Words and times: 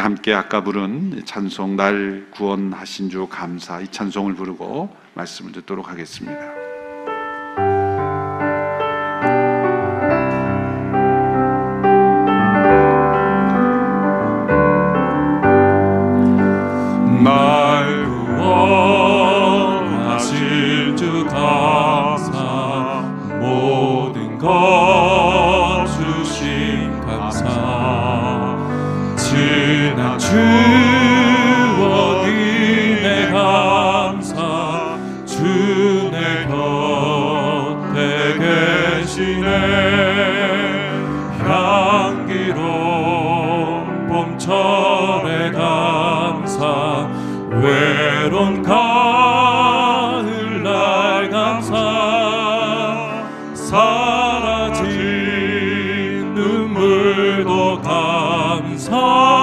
함께 0.00 0.32
아까 0.32 0.64
부른 0.64 1.24
찬송 1.24 1.76
날 1.76 2.26
구원하신 2.30 3.10
주 3.10 3.26
감사 3.28 3.80
이 3.80 3.88
찬송을 3.88 4.34
부르고 4.34 4.88
말씀을 5.14 5.52
듣도록 5.52 5.88
하겠습니다. 5.88 6.59
가을날 51.20 51.28
감사 51.28 51.74
사라진 53.54 54.86
눈물도 56.34 57.82
감사 57.82 59.39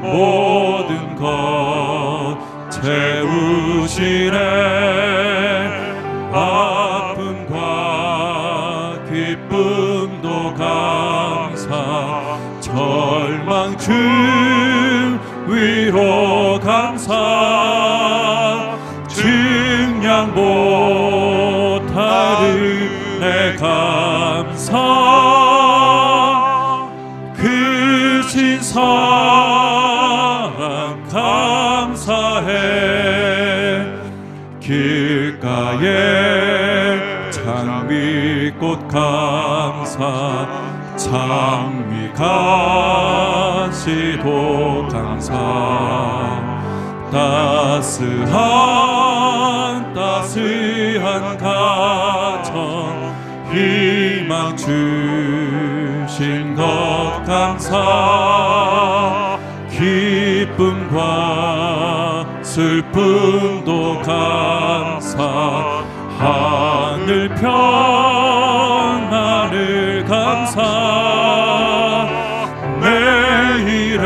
모든 0.00 1.16
것 1.16 2.38
채우시네. 2.70 4.36
아픔과 6.32 7.54
기쁨도 9.08 10.54
감사 10.54 12.38
절망 12.60 13.76
중 13.78 15.18
위로 15.46 16.60
감사 16.60 17.55
길가에 35.86 37.30
장미꽃 37.30 38.88
감사 38.88 40.48
장미 40.96 42.12
가시도 42.12 43.68
감사. 44.90 45.32
따스한 47.12 48.32
따스한 49.94 51.38
가정 51.38 53.14
희망 53.52 54.56
주신 54.56 56.56
것 56.56 57.22
감사. 57.24 59.38
기쁨과 59.70 60.96
슬픔도 62.42 64.02
감사 64.02 65.75
하늘 66.18 67.28
평안을 67.34 67.94
감사. 70.06 70.62
내일의 72.80 73.96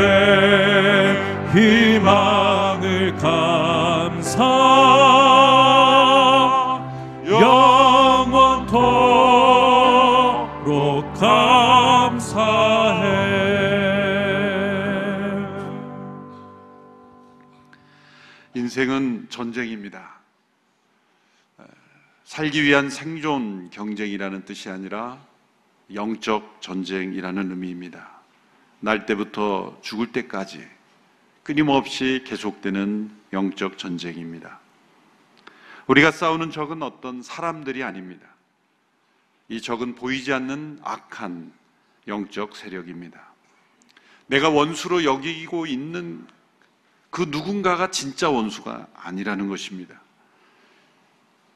희망을 1.53 3.15
감사. 3.17 4.41
영원토록 7.25 8.71
감사해. 11.13 13.01
인생은 18.53 19.27
전쟁입니다. 19.29 20.10
살기 22.31 22.63
위한 22.63 22.89
생존 22.89 23.69
경쟁이라는 23.71 24.45
뜻이 24.45 24.69
아니라 24.69 25.21
영적 25.93 26.61
전쟁이라는 26.61 27.51
의미입니다. 27.51 28.09
날 28.79 29.05
때부터 29.05 29.77
죽을 29.81 30.13
때까지 30.13 30.65
끊임없이 31.43 32.23
계속되는 32.25 33.11
영적 33.33 33.77
전쟁입니다. 33.77 34.61
우리가 35.87 36.11
싸우는 36.11 36.51
적은 36.51 36.83
어떤 36.83 37.21
사람들이 37.21 37.83
아닙니다. 37.83 38.25
이 39.49 39.61
적은 39.61 39.95
보이지 39.95 40.31
않는 40.31 40.79
악한 40.83 41.51
영적 42.07 42.55
세력입니다. 42.55 43.19
내가 44.27 44.47
원수로 44.47 45.03
여기고 45.03 45.65
있는 45.65 46.25
그 47.09 47.23
누군가가 47.23 47.91
진짜 47.91 48.29
원수가 48.29 48.87
아니라는 48.93 49.49
것입니다. 49.49 49.99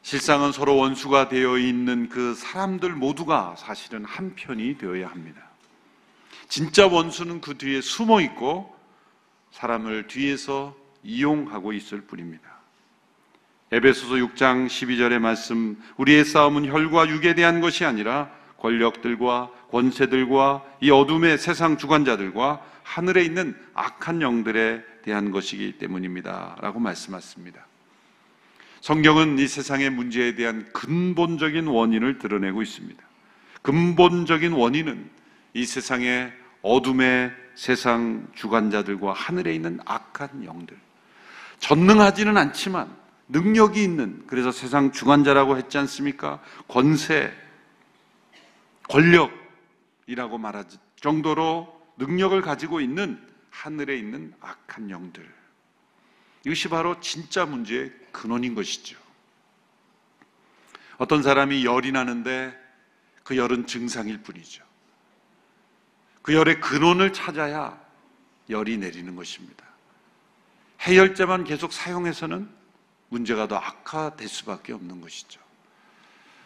실상은 0.06 0.52
서로 0.52 0.76
원수가 0.78 1.30
되어 1.30 1.58
있는 1.58 2.10
그 2.10 2.36
사람들 2.36 2.92
모두가 2.92 3.56
사실은 3.58 4.06
한 4.06 4.36
편이 4.36 4.78
되어야 4.78 5.08
합니다. 5.08 5.42
진짜 6.48 6.86
원수는 6.86 7.42
그 7.42 7.58
뒤에 7.58 7.82
숨어 7.82 8.22
있고 8.22 8.78
사람을 9.50 10.06
뒤에서 10.06 10.76
이용하고 11.02 11.74
있을 11.74 12.02
뿐입니다. 12.02 12.44
에베소서 13.72 14.14
6장 14.14 14.68
12절의 14.68 15.18
말씀 15.18 15.82
우리의 15.98 16.24
싸움은 16.24 16.68
혈과 16.68 17.10
육에 17.10 17.34
대한 17.34 17.60
것이 17.60 17.84
아니라 17.84 18.30
권력들과 18.60 19.50
권세들과 19.72 20.64
이 20.82 20.92
어둠의 20.92 21.40
세상 21.40 21.78
주관자들과 21.80 22.64
하늘에 22.84 23.24
있는 23.24 23.60
악한 23.74 24.22
영들에 24.22 24.84
대한 25.02 25.32
것이기 25.32 25.80
때문입니다. 25.80 26.58
라고 26.62 26.80
말씀하십니다. 26.80 27.66
성경은 28.82 29.40
이 29.40 29.48
세상의 29.48 29.90
문제에 29.90 30.36
대한 30.36 30.72
근본적인 30.74 31.68
원인을 31.68 32.20
드러내고 32.20 32.62
있습니다. 32.62 33.04
근본적인 33.62 34.54
원인은 34.54 35.10
이 35.54 35.66
세상의 35.66 36.32
어둠의 36.62 37.32
세상 37.56 38.28
주관자들과 38.36 39.14
하늘에 39.14 39.56
있는 39.56 39.80
악한 39.86 40.44
영들. 40.44 40.78
전능하지는 41.60 42.38
않지만 42.38 42.96
능력이 43.28 43.84
있는 43.84 44.24
그래서 44.28 44.52
세상 44.52 44.92
주관자라고 44.92 45.58
했지 45.58 45.78
않습니까? 45.80 46.42
권세, 46.68 47.32
권력이라고 48.90 50.38
말할 50.38 50.66
정도로 51.02 51.74
능력을 51.98 52.40
가지고 52.42 52.82
있는 52.82 53.20
하늘에 53.50 53.98
있는 53.98 54.34
악한 54.42 54.90
영들. 54.90 55.28
이것이 56.46 56.70
바로 56.70 57.00
진짜 57.02 57.46
문제의 57.46 57.92
근원인 58.12 58.54
것이죠. 58.54 58.98
어떤 60.98 61.24
사람이 61.24 61.66
열이 61.66 61.92
나는데 61.92 62.56
그 63.24 63.36
열은 63.36 63.66
증상일 63.66 64.22
뿐이죠. 64.22 64.64
그 66.22 66.34
열의 66.34 66.62
근원을 66.62 67.14
찾아야 67.14 67.80
열이 68.50 68.78
내리는 68.78 69.16
것입니다. 69.16 69.66
해열제만 70.82 71.44
계속 71.46 71.74
사용해서는 71.74 72.48
문제가 73.10 73.48
더 73.48 73.58
악화될 73.58 74.28
수밖에 74.28 74.74
없는 74.74 75.02
것이죠. 75.02 75.42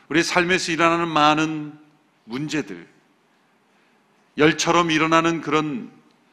우리 0.08 0.24
삶에서 0.24 0.72
일어나는 0.72 1.10
많은 1.10 1.78
문제들, 2.24 2.88
열처럼 4.38 4.92
일어나는 4.92 5.42
그런 5.42 5.92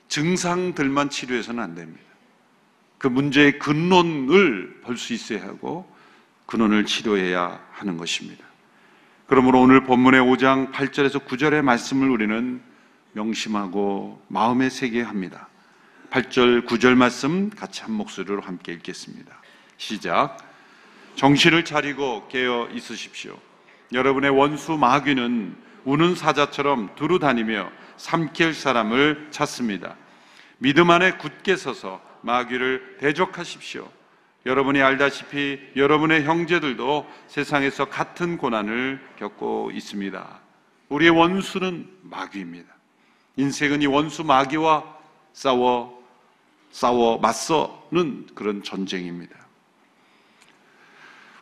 증상들만 0.08 1.10
치료해서는 1.10 1.62
안 1.62 1.74
됩니다. 1.74 2.05
그 2.98 3.06
문제의 3.08 3.58
근원을 3.58 4.80
볼 4.82 4.96
수 4.96 5.12
있어야 5.12 5.42
하고 5.42 5.90
근원을 6.46 6.86
치료해야 6.86 7.60
하는 7.72 7.96
것입니다. 7.96 8.44
그러므로 9.26 9.60
오늘 9.60 9.82
본문의 9.84 10.20
5장 10.20 10.72
8절에서 10.72 11.26
9절의 11.26 11.62
말씀을 11.62 12.08
우리는 12.08 12.62
명심하고 13.12 14.22
마음에 14.28 14.70
새게 14.70 15.02
합니다. 15.02 15.48
8절, 16.10 16.66
9절 16.66 16.94
말씀 16.94 17.50
같이 17.50 17.82
한 17.82 17.92
목소리로 17.92 18.40
함께 18.40 18.72
읽겠습니다. 18.72 19.36
시작. 19.76 20.38
정신을 21.16 21.64
차리고 21.64 22.28
깨어 22.28 22.68
있으십시오. 22.72 23.36
여러분의 23.92 24.30
원수 24.30 24.76
마귀는 24.76 25.56
우는 25.84 26.14
사자처럼 26.14 26.90
두루 26.94 27.18
다니며 27.18 27.70
삼킬 27.96 28.54
사람을 28.54 29.28
찾습니다. 29.30 29.96
믿음 30.58 30.90
안에 30.90 31.12
굳게 31.12 31.56
서서 31.56 32.00
마귀를 32.26 32.98
대적하십시오. 32.98 33.88
여러분이 34.44 34.82
알다시피 34.82 35.58
여러분의 35.76 36.24
형제들도 36.24 37.06
세상에서 37.28 37.86
같은 37.88 38.36
고난을 38.36 39.00
겪고 39.16 39.70
있습니다. 39.72 40.40
우리의 40.88 41.10
원수는 41.10 41.88
마귀입니다. 42.02 42.74
인생은 43.36 43.82
이 43.82 43.86
원수 43.86 44.24
마귀와 44.24 44.96
싸워 45.32 45.96
싸워 46.70 47.18
맞서는 47.18 48.26
그런 48.34 48.62
전쟁입니다. 48.62 49.46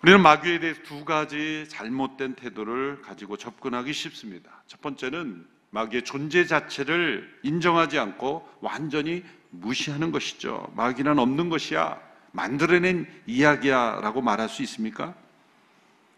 우리는 0.02 0.20
마귀에 0.20 0.60
대해서 0.60 0.82
두 0.82 1.04
가지 1.04 1.64
잘못된 1.68 2.34
태도를 2.34 3.00
가지고 3.00 3.36
접근하기 3.36 3.92
쉽습니다. 3.92 4.62
첫 4.66 4.80
번째는 4.80 5.46
마귀의 5.70 6.04
존재 6.04 6.44
자체를 6.44 7.38
인정하지 7.42 7.98
않고 7.98 8.48
완전히 8.60 9.24
무시하는 9.60 10.12
것이죠. 10.12 10.72
마귀는 10.76 11.18
없는 11.18 11.48
것이야. 11.48 12.00
만들어낸 12.32 13.06
이야기야. 13.26 14.00
라고 14.02 14.20
말할 14.20 14.48
수 14.48 14.62
있습니까? 14.62 15.14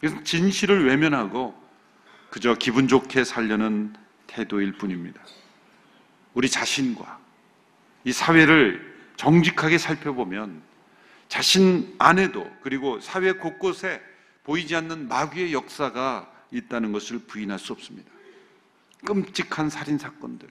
그래서 0.01 0.23
진실을 0.23 0.87
외면하고 0.87 1.55
그저 2.31 2.55
기분 2.55 2.89
좋게 2.89 3.25
살려는 3.25 3.95
태도일 4.27 4.73
뿐입니다. 4.73 5.21
우리 6.35 6.49
자신과 6.49 7.19
이 8.05 8.13
사회를 8.13 8.95
정직하게 9.17 9.79
살펴보면 9.79 10.63
자신 11.29 11.95
안에도 11.99 12.49
그리고 12.63 13.01
사회 13.01 13.33
곳곳에 13.33 14.01
보이지 14.45 14.77
않는 14.77 15.09
마귀의 15.09 15.53
역사가 15.53 16.31
있다는 16.53 16.93
것을 16.93 17.21
부인할 17.21 17.59
수 17.59 17.73
없습니다. 17.73 18.11
끔찍한 19.05 19.71
살인 19.71 19.99
사건들, 19.99 20.49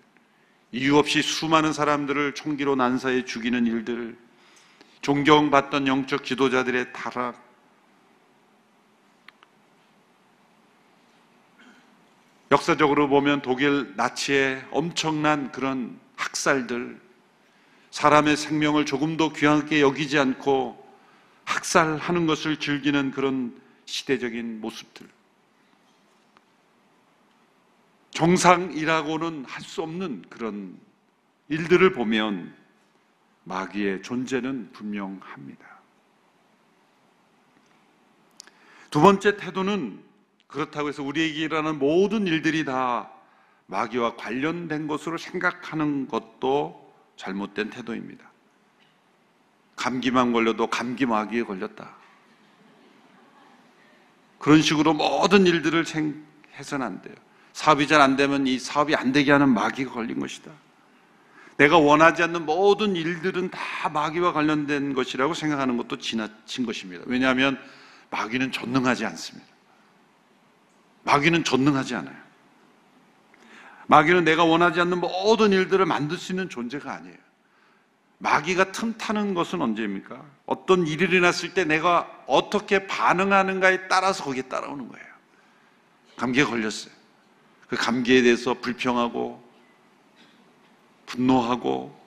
이유 0.76 0.98
없이 0.98 1.22
수많은 1.22 1.72
사람들을 1.72 2.36
총기로 2.36 2.76
난사해 2.76 3.24
죽이는 3.24 3.66
일들, 3.66 4.18
존경받던 5.00 5.88
영적 5.88 6.26
지도자들의 6.26 6.92
타락, 6.92 7.42
역사적으로 12.52 13.08
보면 13.08 13.42
독일 13.42 13.94
나치의 13.96 14.66
엄청난 14.70 15.50
그런 15.54 15.98
학살들, 16.18 17.00
사람의 17.92 18.36
생명을 18.36 18.86
조금도 18.86 19.32
귀하게 19.32 19.80
여기지 19.80 20.20
않고 20.20 20.86
학살하는 21.46 22.28
것을 22.28 22.58
즐기는 22.58 23.12
그런 23.12 23.58
시대적인 23.86 24.60
모습들. 24.60 25.15
정상이라고는 28.16 29.44
할 29.46 29.62
수 29.62 29.84
없는 29.84 30.24
그런 30.30 30.80
일들을 31.50 31.92
보면 31.92 32.56
마귀의 33.44 34.02
존재는 34.04 34.72
분명합니다. 34.72 35.66
두 38.90 39.02
번째 39.02 39.36
태도는 39.36 40.02
그렇다고 40.48 40.88
해서 40.88 41.04
우리에게 41.04 41.42
일어나는 41.42 41.78
모든 41.78 42.26
일들이 42.26 42.64
다 42.64 43.12
마귀와 43.66 44.16
관련된 44.16 44.88
것으로 44.88 45.18
생각하는 45.18 46.08
것도 46.08 46.94
잘못된 47.18 47.70
태도입니다. 47.70 48.32
감기만 49.76 50.32
걸려도 50.32 50.68
감기 50.68 51.06
마귀에 51.06 51.44
걸렸다. 51.44 51.94
그런 54.40 54.62
식으로 54.62 54.94
모든 54.94 55.46
일들을 55.46 55.84
해서는 56.54 56.86
안 56.86 57.02
돼요. 57.02 57.25
사업이 57.56 57.88
잘 57.88 58.02
안 58.02 58.18
되면 58.18 58.46
이 58.48 58.60
사업이 58.60 58.96
안 58.96 59.14
되게 59.14 59.32
하는 59.32 59.48
마귀가 59.48 59.94
걸린 59.94 60.20
것이다. 60.20 60.52
내가 61.56 61.78
원하지 61.78 62.22
않는 62.24 62.46
모든 62.46 62.98
일들은 62.98 63.50
다 63.50 63.88
마귀와 63.88 64.34
관련된 64.34 64.94
것이라고 64.94 65.34
생각하는 65.34 65.78
것도 65.78 65.98
지나친 66.00 66.66
것입니다. 66.66 67.06
왜냐하면 67.08 67.58
마귀는 68.10 68.52
전능하지 68.52 69.06
않습니다. 69.06 69.48
마귀는 71.04 71.46
전능하지 71.46 71.96
않아요. 71.96 72.18
마귀는 73.88 74.26
내가 74.26 74.44
원하지 74.44 74.82
않는 74.82 75.00
모든 75.00 75.54
일들을 75.54 75.86
만들 75.86 76.18
수 76.18 76.34
있는 76.34 76.50
존재가 76.50 76.92
아니에요. 76.92 77.16
마귀가 78.18 78.74
틈타는 78.74 79.34
것은 79.34 79.62
언제입니까? 79.62 80.22
어떤 80.46 80.86
일이 80.86 81.06
일어났을 81.06 81.54
때 81.54 81.64
내가 81.64 82.12
어떻게 82.28 82.86
반응하는가에 82.86 83.88
따라서 83.88 84.26
거기에 84.26 84.42
따라오는 84.44 84.90
거예요. 84.90 85.06
감기에 86.18 86.44
걸렸어요. 86.44 86.95
그 87.68 87.76
감기에 87.76 88.22
대해서 88.22 88.54
불평하고 88.54 89.44
분노하고 91.06 91.98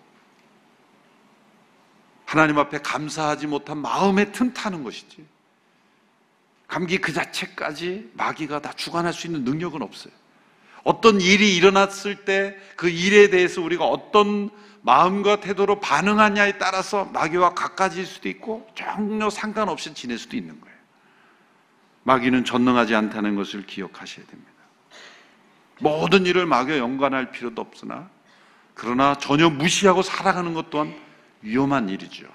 하나님 2.24 2.58
앞에 2.58 2.78
감사하지 2.78 3.46
못한 3.46 3.78
마음에 3.78 4.30
틈타는 4.32 4.84
것이지. 4.84 5.24
감기 6.66 6.98
그 6.98 7.12
자체까지 7.12 8.10
마귀가 8.14 8.60
다 8.60 8.72
주관할 8.74 9.12
수 9.12 9.26
있는 9.26 9.44
능력은 9.44 9.80
없어요. 9.80 10.12
어떤 10.84 11.20
일이 11.20 11.56
일어났을 11.56 12.24
때 12.24 12.56
그 12.78 12.88
일에 12.88 13.28
대해서 13.28 13.60
우리가 13.60 13.84
어떤 13.84 14.50
마음과 14.82 15.40
태도로 15.40 15.80
반응하냐에 15.80 16.58
따라서 16.58 17.06
마귀와 17.06 17.54
가까워질 17.54 18.06
수도 18.06 18.28
있고 18.28 18.70
전혀 18.76 19.28
상관없이 19.30 19.92
지낼 19.94 20.16
수도 20.16 20.36
있는 20.36 20.60
거예요. 20.60 20.76
마귀는 22.04 22.44
전능하지 22.44 22.94
않다는 22.94 23.34
것을 23.34 23.66
기억하셔야 23.66 24.24
됩니다. 24.26 24.47
모든 25.80 26.26
일을 26.26 26.46
마귀와 26.46 26.78
연관할 26.78 27.30
필요도 27.30 27.60
없으나 27.60 28.08
그러나 28.74 29.14
전혀 29.16 29.50
무시하고 29.50 30.02
살아가는 30.02 30.54
것 30.54 30.70
또한 30.70 30.94
위험한 31.42 31.88
일이죠. 31.88 32.26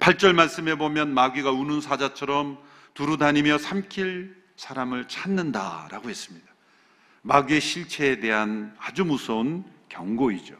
8절 0.00 0.34
말씀에 0.34 0.74
보면 0.76 1.14
마귀가 1.14 1.50
우는 1.50 1.80
사자처럼 1.80 2.58
두루 2.94 3.16
다니며 3.16 3.58
삼킬 3.58 4.36
사람을 4.56 5.08
찾는다라고 5.08 6.08
했습니다. 6.08 6.46
마귀의 7.22 7.60
실체에 7.60 8.20
대한 8.20 8.76
아주 8.78 9.04
무서운 9.04 9.64
경고이죠. 9.88 10.54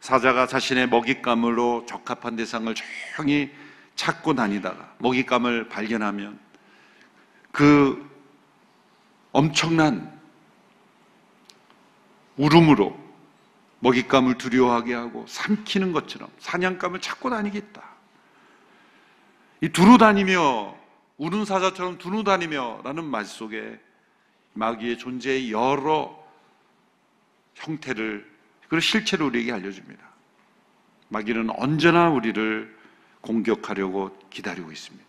사자가 0.00 0.46
자신의 0.46 0.88
먹잇감으로 0.88 1.86
적합한 1.86 2.36
대상을 2.36 2.74
조용히 2.74 3.50
찾고 3.94 4.34
다니다가 4.34 4.94
먹잇감을 4.98 5.68
발견하면 5.68 6.38
그 7.52 8.10
엄청난 9.32 10.20
울음으로 12.42 12.98
먹잇감을 13.78 14.36
두려워하게 14.36 14.94
하고 14.94 15.24
삼키는 15.28 15.92
것처럼 15.92 16.28
사냥감을 16.40 17.00
찾고 17.00 17.30
다니겠다. 17.30 17.82
이 19.60 19.68
두루 19.68 19.96
다니며 19.96 20.76
우는 21.18 21.44
사자처럼 21.44 21.98
두루 21.98 22.24
다니며라는 22.24 23.04
말 23.04 23.24
속에 23.24 23.78
마귀의 24.54 24.98
존재의 24.98 25.52
여러 25.52 26.20
형태를 27.54 28.28
그리고 28.68 28.80
실체를 28.80 29.26
우리에게 29.26 29.52
알려줍니다. 29.52 30.02
마귀는 31.10 31.50
언제나 31.50 32.10
우리를 32.10 32.76
공격하려고 33.20 34.18
기다리고 34.30 34.72
있습니다. 34.72 35.06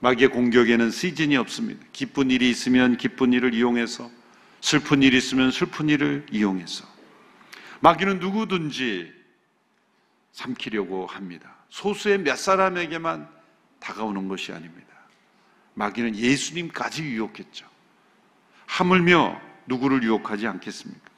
마귀의 0.00 0.30
공격에는 0.30 0.90
시즌이 0.90 1.36
없습니다. 1.36 1.84
기쁜 1.92 2.30
일이 2.30 2.50
있으면 2.50 2.96
기쁜 2.96 3.32
일을 3.32 3.54
이용해서 3.54 4.10
슬픈 4.60 5.02
일이 5.02 5.16
있으면 5.16 5.50
슬픈 5.50 5.88
일을 5.88 6.26
이용해서 6.30 6.86
마귀는 7.80 8.18
누구든지 8.18 9.12
삼키려고 10.32 11.06
합니다. 11.06 11.56
소수의 11.70 12.18
몇 12.18 12.36
사람에게만 12.36 13.28
다가오는 13.78 14.28
것이 14.28 14.52
아닙니다. 14.52 14.88
마귀는 15.74 16.16
예수님까지 16.16 17.04
유혹했죠. 17.04 17.66
하물며 18.66 19.40
누구를 19.66 20.02
유혹하지 20.02 20.46
않겠습니까? 20.46 21.10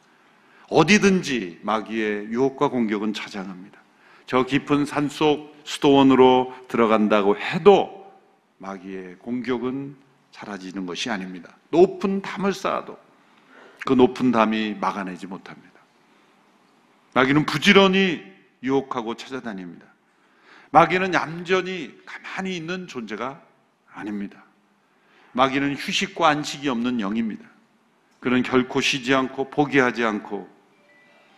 어디든지 0.68 1.60
마귀의 1.62 2.26
유혹과 2.26 2.68
공격은 2.68 3.12
찾아갑니다. 3.12 3.80
저 4.26 4.44
깊은 4.44 4.86
산속 4.86 5.54
수도원으로 5.64 6.54
들어간다고 6.68 7.36
해도 7.36 8.10
마귀의 8.58 9.16
공격은 9.18 9.96
사라지는 10.30 10.86
것이 10.86 11.10
아닙니다. 11.10 11.54
높은 11.70 12.22
담을 12.22 12.54
쌓아도 12.54 12.96
그 13.84 13.92
높은 13.92 14.30
담이 14.30 14.74
막아내지 14.74 15.26
못합니다. 15.26 15.72
마귀는 17.14 17.46
부지런히 17.46 18.22
유혹하고 18.62 19.16
찾아다닙니다. 19.16 19.86
마귀는 20.70 21.14
얌전히 21.14 21.98
가만히 22.06 22.56
있는 22.56 22.86
존재가 22.86 23.42
아닙니다. 23.92 24.44
마귀는 25.32 25.76
휴식과 25.76 26.28
안식이 26.28 26.68
없는 26.68 27.00
영입니다. 27.00 27.44
그는 28.20 28.42
결코 28.42 28.80
쉬지 28.80 29.14
않고 29.14 29.50
포기하지 29.50 30.04
않고 30.04 30.48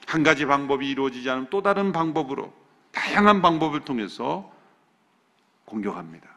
한 0.06 0.22
가지 0.22 0.44
방법이 0.44 0.88
이루어지지 0.88 1.28
않으면 1.30 1.48
또 1.50 1.62
다른 1.62 1.92
방법으로 1.92 2.54
다양한 2.92 3.42
방법을 3.42 3.80
통해서 3.80 4.52
공격합니다. 5.64 6.28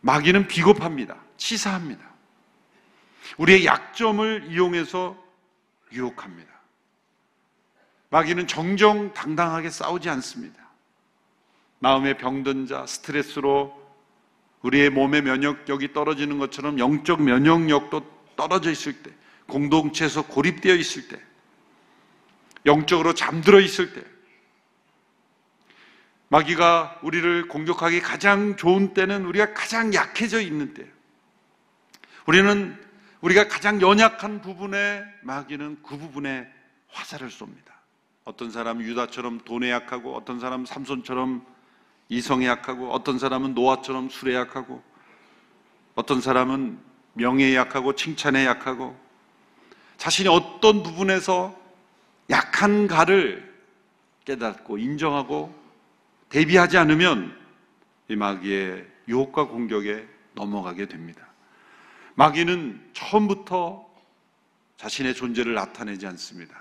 마귀는 0.00 0.48
비겁합니다. 0.48 1.16
치사합니다. 1.36 2.17
우리의 3.36 3.66
약점을 3.66 4.48
이용해서 4.50 5.16
유혹합니다. 5.92 6.48
마귀는 8.10 8.46
정정당당하게 8.46 9.70
싸우지 9.70 10.08
않습니다. 10.08 10.68
마음의 11.80 12.18
병든 12.18 12.66
자, 12.66 12.86
스트레스로 12.86 13.78
우리의 14.62 14.90
몸의 14.90 15.22
면역력이 15.22 15.92
떨어지는 15.92 16.38
것처럼 16.38 16.78
영적 16.78 17.22
면역력도 17.22 18.34
떨어져 18.36 18.70
있을 18.70 19.02
때, 19.02 19.12
공동체에서 19.46 20.22
고립되어 20.22 20.74
있을 20.74 21.08
때, 21.08 21.20
영적으로 22.66 23.14
잠들어 23.14 23.60
있을 23.60 23.92
때, 23.92 24.02
마귀가 26.28 26.98
우리를 27.02 27.48
공격하기 27.48 28.00
가장 28.00 28.56
좋은 28.56 28.92
때는 28.94 29.24
우리가 29.24 29.54
가장 29.54 29.94
약해져 29.94 30.40
있는 30.40 30.74
때예요. 30.74 30.90
우리는 32.26 32.87
우리가 33.20 33.48
가장 33.48 33.80
연약한 33.80 34.40
부분에 34.40 35.02
마귀는 35.22 35.82
그 35.82 35.96
부분에 35.98 36.48
화살을 36.88 37.28
쏩니다. 37.28 37.72
어떤 38.24 38.50
사람은 38.50 38.84
유다처럼 38.84 39.40
돈에 39.44 39.70
약하고 39.70 40.14
어떤 40.14 40.38
사람은 40.38 40.66
삼손처럼 40.66 41.44
이성에 42.08 42.46
약하고 42.46 42.92
어떤 42.92 43.18
사람은 43.18 43.54
노아처럼 43.54 44.08
술에 44.10 44.34
약하고 44.34 44.82
어떤 45.94 46.20
사람은 46.20 46.78
명예에 47.14 47.56
약하고 47.56 47.94
칭찬에 47.94 48.46
약하고 48.46 48.96
자신이 49.96 50.28
어떤 50.28 50.82
부분에서 50.82 51.58
약한가를 52.30 53.52
깨닫고 54.24 54.78
인정하고 54.78 55.52
대비하지 56.28 56.78
않으면 56.78 57.36
이 58.08 58.16
마귀의 58.16 58.86
유혹과 59.08 59.48
공격에 59.48 60.06
넘어가게 60.34 60.86
됩니다. 60.86 61.27
마귀는 62.18 62.90
처음부터 62.94 63.88
자신의 64.76 65.14
존재를 65.14 65.54
나타내지 65.54 66.04
않습니다. 66.08 66.52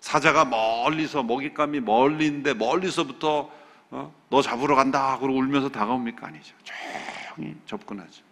사자가 0.00 0.46
멀리서 0.46 1.22
먹잇감이 1.22 1.80
멀리 1.80 2.24
있는데 2.26 2.54
멀리서부터 2.54 3.50
어? 3.90 4.14
너 4.30 4.40
잡으러 4.40 4.74
간다 4.74 5.12
하고 5.12 5.26
울면서 5.26 5.68
다가옵니까? 5.68 6.26
아니죠. 6.26 6.54
조용히 6.64 7.54
접근하죠. 7.66 8.22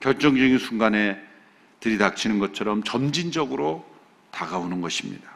결정적인 0.00 0.58
순간에 0.58 1.16
들이닥치는 1.78 2.40
것처럼 2.40 2.82
점진적으로 2.82 3.88
다가오는 4.32 4.80
것입니다. 4.80 5.30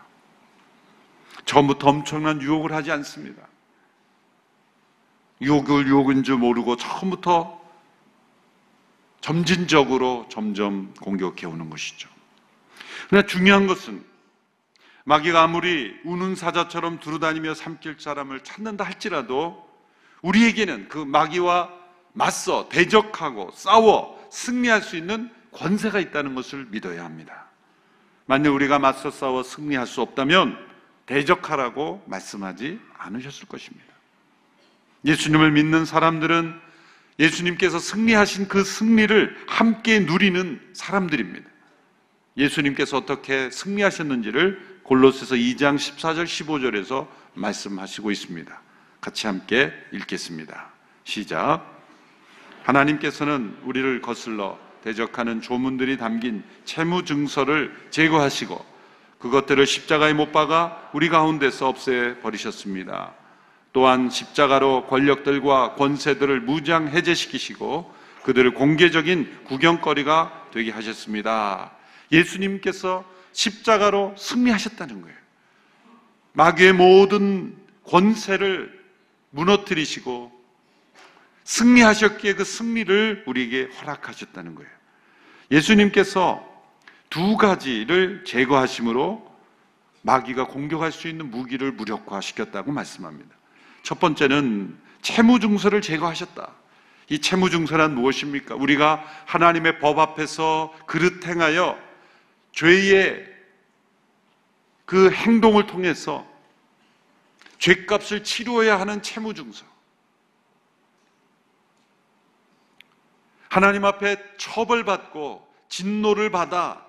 처음부터 1.44 1.88
엄청난 1.88 2.42
유혹을 2.42 2.72
하지 2.72 2.90
않습니다. 2.90 3.46
유혹을 5.40 5.86
유혹인 5.86 6.24
줄 6.24 6.36
모르고 6.38 6.74
처음부터 6.74 7.61
점진적으로 9.22 10.26
점점 10.28 10.92
공격해 11.00 11.46
오는 11.46 11.70
것이죠. 11.70 12.10
그러나 13.08 13.26
중요한 13.26 13.66
것은 13.66 14.04
마귀가 15.04 15.42
아무리 15.42 15.96
우는 16.04 16.34
사자처럼 16.34 17.00
두루다니며 17.00 17.54
삼킬 17.54 17.96
사람을 17.98 18.40
찾는다 18.40 18.84
할지라도 18.84 19.66
우리에게는 20.22 20.88
그 20.88 20.98
마귀와 20.98 21.70
맞서 22.12 22.68
대적하고 22.68 23.50
싸워 23.54 24.20
승리할 24.30 24.82
수 24.82 24.96
있는 24.96 25.30
권세가 25.52 25.98
있다는 25.98 26.34
것을 26.34 26.66
믿어야 26.70 27.04
합니다. 27.04 27.46
만약 28.26 28.50
우리가 28.50 28.78
맞서 28.78 29.10
싸워 29.10 29.42
승리할 29.42 29.86
수 29.86 30.00
없다면 30.02 30.56
대적하라고 31.06 32.02
말씀하지 32.06 32.80
않으셨을 32.98 33.48
것입니다. 33.48 33.86
예수님을 35.04 35.52
믿는 35.52 35.84
사람들은 35.84 36.71
예수님께서 37.18 37.78
승리하신 37.78 38.48
그 38.48 38.64
승리를 38.64 39.44
함께 39.46 40.00
누리는 40.00 40.60
사람들입니다. 40.72 41.48
예수님께서 42.36 42.96
어떻게 42.96 43.50
승리하셨는지를 43.50 44.80
골로새서 44.82 45.34
2장 45.36 45.76
14절 45.76 46.24
15절에서 46.24 47.06
말씀하시고 47.34 48.10
있습니다. 48.10 48.60
같이 49.00 49.26
함께 49.26 49.72
읽겠습니다. 49.92 50.70
시작. 51.04 51.66
하나님께서는 52.62 53.56
우리를 53.64 54.00
거슬러 54.00 54.58
대적하는 54.84 55.40
조문들이 55.40 55.96
담긴 55.96 56.42
채무 56.64 57.04
증서를 57.04 57.74
제거하시고 57.90 58.72
그것들을 59.18 59.66
십자가에 59.66 60.12
못 60.12 60.32
박아 60.32 60.90
우리 60.92 61.08
가운데서 61.08 61.68
없애 61.68 62.16
버리셨습니다. 62.22 63.14
또한 63.72 64.10
십자가로 64.10 64.86
권력들과 64.86 65.74
권세들을 65.74 66.40
무장 66.40 66.88
해제시키시고 66.88 67.92
그들을 68.22 68.54
공개적인 68.54 69.44
구경거리가 69.44 70.48
되게 70.52 70.70
하셨습니다. 70.70 71.72
예수님께서 72.10 73.04
십자가로 73.32 74.14
승리하셨다는 74.16 75.02
거예요. 75.02 75.16
마귀의 76.34 76.74
모든 76.74 77.56
권세를 77.84 78.80
무너뜨리시고 79.30 80.30
승리하셨기에 81.44 82.34
그 82.34 82.44
승리를 82.44 83.24
우리에게 83.26 83.70
허락하셨다는 83.80 84.54
거예요. 84.54 84.70
예수님께서 85.50 86.48
두 87.10 87.36
가지를 87.36 88.24
제거하심으로 88.24 89.30
마귀가 90.02 90.46
공격할 90.46 90.92
수 90.92 91.08
있는 91.08 91.30
무기를 91.30 91.72
무력화시켰다고 91.72 92.72
말씀합니다. 92.72 93.34
첫 93.82 93.98
번째는 93.98 94.78
채무증서를 95.02 95.82
제거하셨다. 95.82 96.52
이 97.08 97.20
채무증서란 97.20 97.94
무엇입니까? 97.94 98.54
우리가 98.54 99.04
하나님의 99.26 99.78
법 99.80 99.98
앞에서 99.98 100.72
그릇 100.86 101.26
행하여 101.26 101.78
죄의 102.52 103.26
그 104.84 105.10
행동을 105.10 105.66
통해서 105.66 106.26
죄값을 107.58 108.24
치루어야 108.24 108.78
하는 108.78 109.02
채무증서. 109.02 109.64
하나님 113.48 113.84
앞에 113.84 114.16
처벌받고 114.38 115.46
진노를 115.68 116.30
받아 116.30 116.86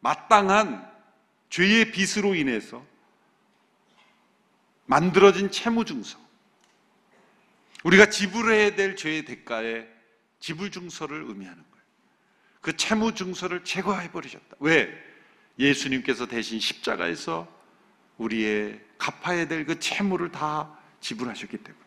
마땅한 0.00 0.88
죄의 1.50 1.90
빚으로 1.90 2.34
인해서 2.34 2.84
만들어진 4.86 5.50
채무증서. 5.50 6.23
우리가 7.84 8.06
지불해야 8.06 8.74
될 8.74 8.96
죄의 8.96 9.24
대가에 9.24 9.86
지불증서를 10.40 11.24
의미하는 11.28 11.62
거예요. 11.62 11.84
그 12.60 12.76
채무증서를 12.76 13.64
제거해 13.64 14.10
버리셨다. 14.10 14.56
왜? 14.58 14.90
예수님께서 15.58 16.26
대신 16.26 16.58
십자가에서 16.58 17.46
우리의 18.18 18.80
갚아야 18.98 19.46
될 19.46 19.66
그 19.66 19.78
채무를 19.78 20.30
다 20.32 20.76
지불하셨기 21.00 21.58
때문에. 21.58 21.84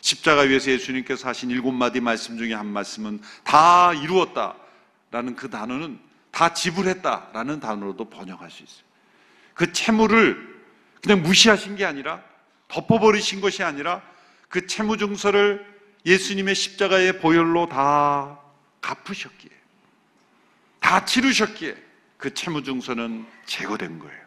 십자가 0.00 0.42
위에서 0.42 0.70
예수님께서 0.70 1.28
하신 1.28 1.50
일곱 1.50 1.72
마디 1.72 2.00
말씀 2.00 2.38
중에 2.38 2.54
한 2.54 2.66
말씀은 2.66 3.20
다 3.44 3.92
이루었다 3.92 4.56
라는 5.10 5.34
그 5.36 5.50
단어는 5.50 6.00
다 6.30 6.54
지불했다 6.54 7.30
라는 7.32 7.60
단어로도 7.60 8.08
번역할 8.08 8.50
수 8.50 8.62
있어요. 8.62 8.84
그 9.54 9.72
채무를 9.72 10.60
그냥 11.02 11.22
무시하신 11.22 11.76
게 11.76 11.84
아니라 11.84 12.22
덮어버리신 12.68 13.40
것이 13.40 13.62
아니라 13.62 14.02
그 14.50 14.66
채무증서를 14.66 15.64
예수님의 16.04 16.54
십자가의 16.54 17.20
보혈로 17.20 17.68
다 17.68 18.40
갚으셨기에 18.82 19.50
다 20.80 21.04
치르셨기에 21.04 21.76
그 22.18 22.34
채무증서는 22.34 23.26
제거된 23.46 24.00
거예요. 24.00 24.20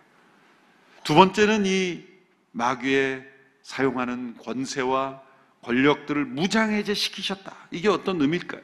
두 1.03 1.13
번째는 1.13 1.65
이 1.65 2.05
마귀의 2.51 3.27
사용하는 3.63 4.37
권세와 4.37 5.21
권력들을 5.61 6.25
무장해제 6.25 6.93
시키셨다. 6.93 7.55
이게 7.71 7.89
어떤 7.89 8.21
의미일까요? 8.21 8.61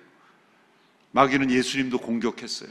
마귀는 1.11 1.51
예수님도 1.51 1.99
공격했어요. 1.99 2.69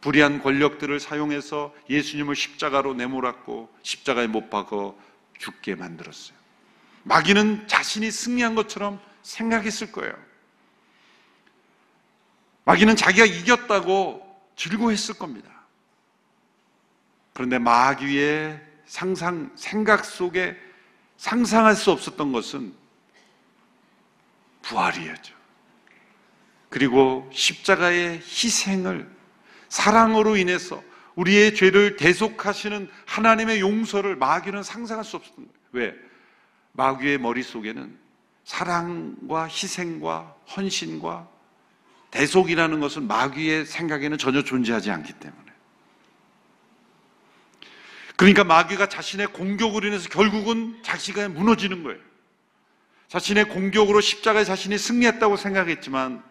불의한 0.00 0.42
권력들을 0.42 0.98
사용해서 0.98 1.72
예수님을 1.88 2.34
십자가로 2.34 2.94
내몰았고 2.94 3.72
십자가에 3.82 4.26
못 4.26 4.50
박아 4.50 4.94
죽게 5.38 5.76
만들었어요. 5.76 6.43
마귀는 7.04 7.68
자신이 7.68 8.10
승리한 8.10 8.54
것처럼 8.54 9.00
생각했을 9.22 9.92
거예요. 9.92 10.14
마귀는 12.64 12.96
자기가 12.96 13.26
이겼다고 13.26 14.22
즐거워했을 14.56 15.14
겁니다. 15.14 15.50
그런데 17.32 17.58
마귀의 17.58 18.60
상상, 18.86 19.50
생각 19.56 20.04
속에 20.04 20.56
상상할 21.16 21.74
수 21.74 21.90
없었던 21.90 22.32
것은 22.32 22.74
부활이었죠. 24.62 25.34
그리고 26.70 27.30
십자가의 27.32 28.18
희생을 28.18 29.08
사랑으로 29.68 30.36
인해서 30.36 30.82
우리의 31.16 31.54
죄를 31.54 31.96
대속하시는 31.96 32.90
하나님의 33.06 33.60
용서를 33.60 34.16
마귀는 34.16 34.62
상상할 34.62 35.04
수 35.04 35.16
없었던 35.16 35.46
거예요. 35.46 35.58
왜? 35.72 36.13
마귀의 36.74 37.18
머릿속에는 37.18 37.98
사랑과 38.44 39.44
희생과 39.44 40.36
헌신과 40.56 41.28
대속이라는 42.10 42.80
것은 42.80 43.06
마귀의 43.06 43.66
생각에는 43.66 44.18
전혀 44.18 44.42
존재하지 44.42 44.90
않기 44.90 45.14
때문에. 45.14 45.44
그러니까 48.16 48.44
마귀가 48.44 48.88
자신의 48.88 49.28
공격으로 49.28 49.88
인해서 49.88 50.08
결국은 50.08 50.80
자신이 50.82 51.28
무너지는 51.28 51.82
거예요. 51.82 52.00
자신의 53.08 53.48
공격으로 53.48 54.00
십자가에 54.00 54.44
자신이 54.44 54.78
승리했다고 54.78 55.36
생각했지만 55.36 56.22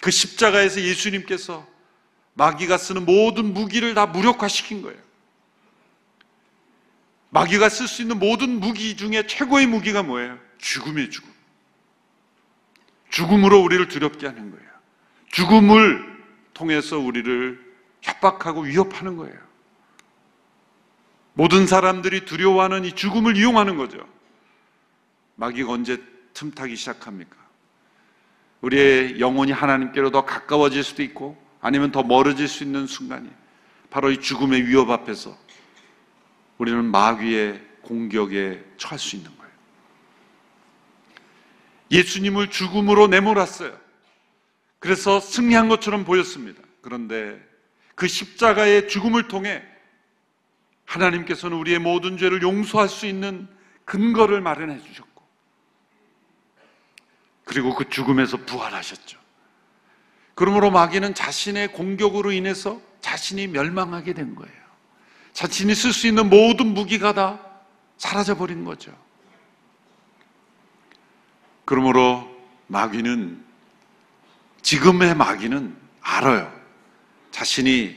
그 0.00 0.10
십자가에서 0.10 0.80
예수님께서 0.80 1.66
마귀가 2.34 2.78
쓰는 2.78 3.04
모든 3.04 3.52
무기를 3.52 3.94
다 3.94 4.06
무력화시킨 4.06 4.82
거예요. 4.82 5.09
마귀가 7.30 7.68
쓸 7.68 7.86
수 7.86 8.02
있는 8.02 8.18
모든 8.18 8.60
무기 8.60 8.96
중에 8.96 9.26
최고의 9.26 9.66
무기가 9.66 10.02
뭐예요? 10.02 10.38
죽음의 10.58 11.10
죽음. 11.10 11.30
죽음으로 13.10 13.60
우리를 13.60 13.88
두렵게 13.88 14.26
하는 14.26 14.50
거예요. 14.50 14.70
죽음을 15.28 16.04
통해서 16.54 16.98
우리를 16.98 17.58
협박하고 18.02 18.62
위협하는 18.62 19.16
거예요. 19.16 19.36
모든 21.34 21.66
사람들이 21.66 22.24
두려워하는 22.24 22.84
이 22.84 22.92
죽음을 22.92 23.36
이용하는 23.36 23.76
거죠. 23.76 24.06
마귀가 25.36 25.72
언제 25.72 26.02
틈타기 26.34 26.76
시작합니까? 26.76 27.36
우리의 28.60 29.20
영혼이 29.20 29.52
하나님께로 29.52 30.10
더 30.10 30.26
가까워질 30.26 30.82
수도 30.82 31.02
있고 31.02 31.40
아니면 31.60 31.92
더 31.92 32.02
멀어질 32.02 32.48
수 32.48 32.64
있는 32.64 32.86
순간이 32.86 33.30
바로 33.88 34.10
이 34.10 34.20
죽음의 34.20 34.66
위협 34.66 34.90
앞에서 34.90 35.36
우리는 36.60 36.84
마귀의 36.84 37.58
공격에 37.80 38.62
처할 38.76 38.98
수 38.98 39.16
있는 39.16 39.34
거예요. 39.38 39.50
예수님을 41.90 42.50
죽음으로 42.50 43.06
내몰았어요. 43.06 43.74
그래서 44.78 45.20
승리한 45.20 45.70
것처럼 45.70 46.04
보였습니다. 46.04 46.62
그런데 46.82 47.40
그 47.94 48.06
십자가의 48.06 48.88
죽음을 48.88 49.26
통해 49.26 49.62
하나님께서는 50.84 51.56
우리의 51.56 51.78
모든 51.78 52.18
죄를 52.18 52.42
용서할 52.42 52.90
수 52.90 53.06
있는 53.06 53.48
근거를 53.86 54.42
마련해 54.42 54.82
주셨고, 54.82 55.24
그리고 57.44 57.74
그 57.74 57.88
죽음에서 57.88 58.36
부활하셨죠. 58.36 59.18
그러므로 60.34 60.70
마귀는 60.70 61.14
자신의 61.14 61.72
공격으로 61.72 62.32
인해서 62.32 62.82
자신이 63.00 63.46
멸망하게 63.46 64.12
된 64.12 64.34
거예요. 64.34 64.59
자신이 65.32 65.74
쓸 65.74 65.92
수 65.92 66.06
있는 66.06 66.28
모든 66.28 66.74
무기가 66.74 67.12
다 67.12 67.40
사라져 67.96 68.36
버린 68.36 68.64
거죠. 68.64 68.92
그러므로 71.64 72.28
마귀는 72.66 73.44
지금의 74.62 75.14
마귀는 75.14 75.76
알아요. 76.00 76.52
자신이 77.30 77.96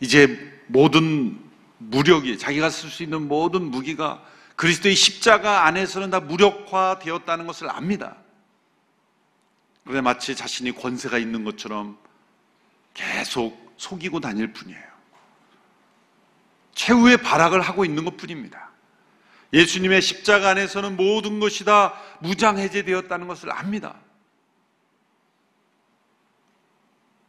이제 0.00 0.62
모든 0.66 1.40
무력이 1.78 2.38
자기가 2.38 2.70
쓸 2.70 2.90
수 2.90 3.02
있는 3.02 3.26
모든 3.28 3.62
무기가 3.62 4.22
그리스도의 4.56 4.94
십자가 4.94 5.66
안에서는 5.66 6.10
다 6.10 6.20
무력화되었다는 6.20 7.46
것을 7.46 7.70
압니다. 7.70 8.16
그런데 9.82 10.00
마치 10.00 10.34
자신이 10.34 10.72
권세가 10.72 11.18
있는 11.18 11.44
것처럼 11.44 11.98
계속 12.94 13.74
속이고 13.76 14.20
다닐 14.20 14.52
뿐이에요. 14.52 14.93
최후의 16.74 17.18
발악을 17.18 17.60
하고 17.60 17.84
있는 17.84 18.04
것 18.04 18.16
뿐입니다. 18.16 18.70
예수님의 19.52 20.02
십자가 20.02 20.50
안에서는 20.50 20.96
모든 20.96 21.38
것이 21.40 21.64
다 21.64 21.94
무장해제되었다는 22.20 23.28
것을 23.28 23.52
압니다. 23.52 23.96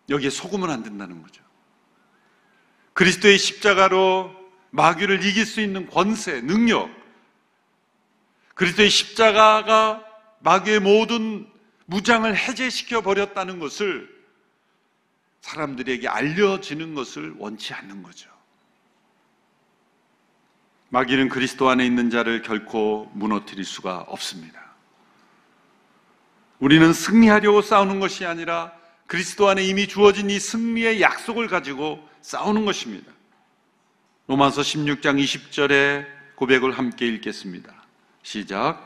여기에 0.10 0.30
속으면 0.30 0.70
안 0.70 0.84
된다는 0.84 1.22
거죠. 1.22 1.44
그리스도의 2.94 3.38
십자가로 3.38 4.34
마귀를 4.72 5.24
이길 5.24 5.46
수 5.46 5.62
있는 5.62 5.88
권세, 5.88 6.42
능력, 6.42 6.90
그리스도의 8.56 8.90
십자가가 8.90 10.04
마귀의 10.40 10.80
모든 10.80 11.48
무장을 11.86 12.36
해제시켜 12.36 13.02
버렸다는 13.02 13.60
것을 13.60 14.14
사람들에게 15.42 16.08
알려지는 16.08 16.96
것을 16.96 17.36
원치 17.38 17.74
않는 17.74 18.02
거죠. 18.02 18.35
마귀는 20.90 21.30
그리스도 21.30 21.70
안에 21.70 21.86
있는 21.86 22.10
자를 22.10 22.42
결코 22.42 23.12
무너뜨릴 23.14 23.66
수가 23.66 24.06
없습니다. 24.08 24.66
우리는 26.60 26.94
승리하려고 26.94 27.62
싸우는 27.62 28.00
것이 28.00 28.26
아니라 28.26 28.72
그리스도 29.08 29.50
안에 29.50 29.64
이미 29.64 29.88
주어진 29.88 30.30
이 30.30 30.40
승리의 30.40 31.02
약속을 31.02 31.48
가지고 31.48 32.08
싸우는 32.22 32.66
것입니다. 32.66 33.12
로마서 34.28 34.62
16장 34.62 35.22
20절의 35.24 36.08
고백을 36.36 36.72
함께 36.72 37.08
읽겠습니다. 37.08 37.74
시작. 38.24 38.86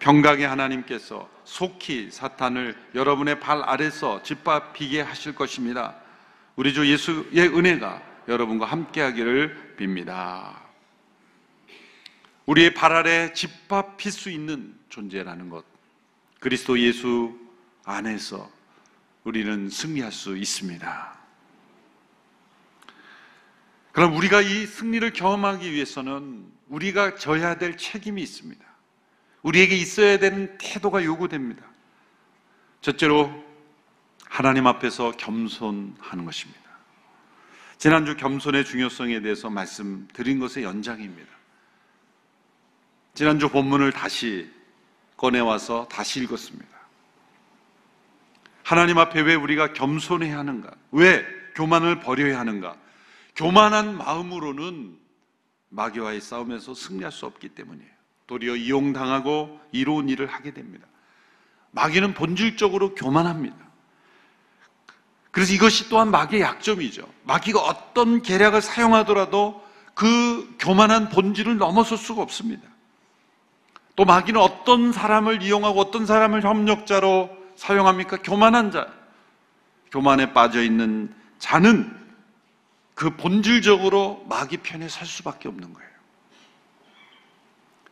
평강의 0.00 0.46
하나님께서 0.46 1.28
속히 1.44 2.10
사탄을 2.10 2.76
여러분의 2.94 3.38
발 3.38 3.62
아래서 3.62 4.22
짓밟히게 4.22 5.00
하실 5.00 5.34
것입니다. 5.34 5.94
우리 6.56 6.74
주 6.74 6.90
예수의 6.90 7.56
은혜가 7.56 8.02
여러분과 8.28 8.66
함께 8.66 9.00
하기를 9.02 9.76
빕니다. 9.78 10.63
우리의 12.46 12.74
발 12.74 12.92
아래 12.92 13.32
짓밟힐 13.32 14.12
수 14.12 14.30
있는 14.30 14.74
존재라는 14.88 15.48
것. 15.48 15.64
그리스도 16.40 16.78
예수 16.78 17.38
안에서 17.84 18.50
우리는 19.24 19.70
승리할 19.70 20.12
수 20.12 20.36
있습니다. 20.36 21.18
그럼 23.92 24.16
우리가 24.16 24.42
이 24.42 24.66
승리를 24.66 25.12
경험하기 25.12 25.72
위해서는 25.72 26.46
우리가 26.68 27.14
져야 27.14 27.56
될 27.56 27.76
책임이 27.76 28.20
있습니다. 28.22 28.64
우리에게 29.42 29.76
있어야 29.76 30.18
되는 30.18 30.58
태도가 30.58 31.04
요구됩니다. 31.04 31.64
첫째로 32.80 33.44
하나님 34.26 34.66
앞에서 34.66 35.12
겸손하는 35.12 36.24
것입니다. 36.24 36.60
지난주 37.78 38.16
겸손의 38.16 38.64
중요성에 38.64 39.20
대해서 39.20 39.48
말씀드린 39.48 40.40
것의 40.40 40.64
연장입니다. 40.64 41.33
지난주 43.14 43.48
본문을 43.48 43.92
다시 43.92 44.50
꺼내와서 45.16 45.86
다시 45.88 46.20
읽었습니다. 46.24 46.74
하나님 48.64 48.98
앞에 48.98 49.20
왜 49.20 49.34
우리가 49.34 49.72
겸손해야 49.72 50.38
하는가? 50.38 50.72
왜 50.90 51.24
교만을 51.54 52.00
버려야 52.00 52.40
하는가? 52.40 52.76
교만한 53.36 53.96
마음으로는 53.96 54.98
마귀와의 55.68 56.20
싸움에서 56.20 56.74
승리할 56.74 57.12
수 57.12 57.26
없기 57.26 57.50
때문이에요. 57.50 57.90
도리어 58.26 58.56
이용당하고 58.56 59.60
이로운 59.70 60.08
일을 60.08 60.26
하게 60.26 60.52
됩니다. 60.52 60.86
마귀는 61.72 62.14
본질적으로 62.14 62.94
교만합니다. 62.94 63.56
그래서 65.30 65.52
이것이 65.52 65.88
또한 65.88 66.10
마귀의 66.10 66.42
약점이죠. 66.42 67.06
마귀가 67.24 67.60
어떤 67.60 68.22
계략을 68.22 68.62
사용하더라도 68.62 69.64
그 69.94 70.56
교만한 70.58 71.08
본질을 71.10 71.58
넘어설 71.58 71.98
수가 71.98 72.22
없습니다. 72.22 72.73
또 73.96 74.04
마귀는 74.04 74.40
어떤 74.40 74.92
사람을 74.92 75.42
이용하고 75.42 75.80
어떤 75.80 76.06
사람을 76.06 76.42
협력자로 76.42 77.30
사용합니까? 77.56 78.18
교만한 78.22 78.70
자. 78.70 78.88
교만에 79.90 80.32
빠져 80.32 80.62
있는 80.62 81.14
자는 81.38 81.96
그 82.94 83.16
본질적으로 83.16 84.24
마귀 84.28 84.58
편에 84.58 84.88
설 84.88 85.06
수밖에 85.06 85.48
없는 85.48 85.72
거예요. 85.72 85.90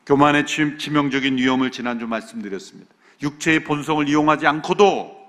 교만의 0.07 0.47
치명적인 0.47 1.38
위험을 1.38 1.71
지난주 1.71 2.09
말씀드렸습니다. 2.09 2.93
육체의 3.23 3.62
본성을 3.62 4.09
이용하지 4.09 4.47
않고도 4.49 5.23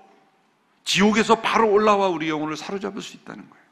지옥에서 0.83 1.41
바로 1.41 1.71
올라와 1.71 2.07
우리 2.07 2.27
영혼을 2.27 2.57
사로잡을 2.57 3.01
수 3.01 3.15
있다는 3.17 3.47
거예요. 3.47 3.63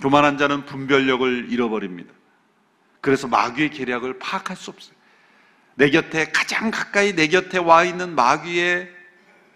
교만한 0.00 0.38
자는 0.38 0.64
분별력을 0.64 1.50
잃어버립니다. 1.50 2.12
그래서 3.00 3.26
마귀의 3.26 3.70
계략을 3.70 4.18
파악할 4.18 4.56
수 4.56 4.70
없어요. 4.70 4.95
내 5.76 5.90
곁에 5.90 6.32
가장 6.32 6.70
가까이 6.70 7.14
내 7.14 7.28
곁에 7.28 7.58
와 7.58 7.84
있는 7.84 8.14
마귀의 8.14 8.90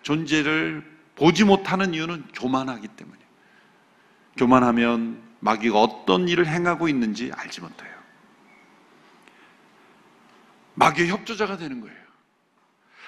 존재를 0.03 0.85
보지 1.17 1.45
못하는 1.45 1.95
이유는 1.95 2.29
교만하기 2.35 2.89
때문이에요. 2.89 3.27
교만하면 4.37 5.23
마귀가 5.41 5.81
어떤 5.81 6.29
일을 6.29 6.47
행하고 6.47 6.89
있는지 6.89 7.33
알지 7.35 7.63
못해요. 7.63 7.91
마귀의 10.75 11.09
협조자가 11.09 11.57
되는 11.57 11.81
거예요. 11.81 11.99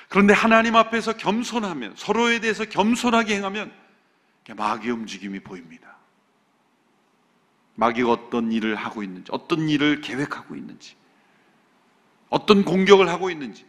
그런데 0.08 0.32
하나님 0.34 0.76
앞에서 0.76 1.14
겸손하면 1.16 1.94
서로에 1.96 2.40
대해서 2.40 2.64
겸손하게 2.64 3.36
행하면 3.36 3.72
마귀의 4.56 4.92
움직임이 4.92 5.40
보입니다. 5.40 5.96
마귀가 7.74 8.10
어떤 8.10 8.52
일을 8.52 8.74
하고 8.74 9.02
있는지, 9.02 9.30
어떤 9.32 9.68
일을 9.68 10.00
계획하고 10.00 10.56
있는지, 10.56 10.96
어떤 12.32 12.64
공격을 12.64 13.10
하고 13.10 13.28
있는지, 13.28 13.66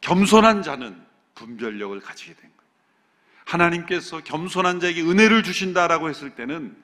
겸손한 0.00 0.64
자는 0.64 1.00
분별력을 1.36 1.98
가지게 2.00 2.34
된 2.34 2.42
거예요. 2.42 2.70
하나님께서 3.44 4.20
겸손한 4.24 4.80
자에게 4.80 5.00
은혜를 5.02 5.44
주신다라고 5.44 6.08
했을 6.08 6.30
때는 6.30 6.76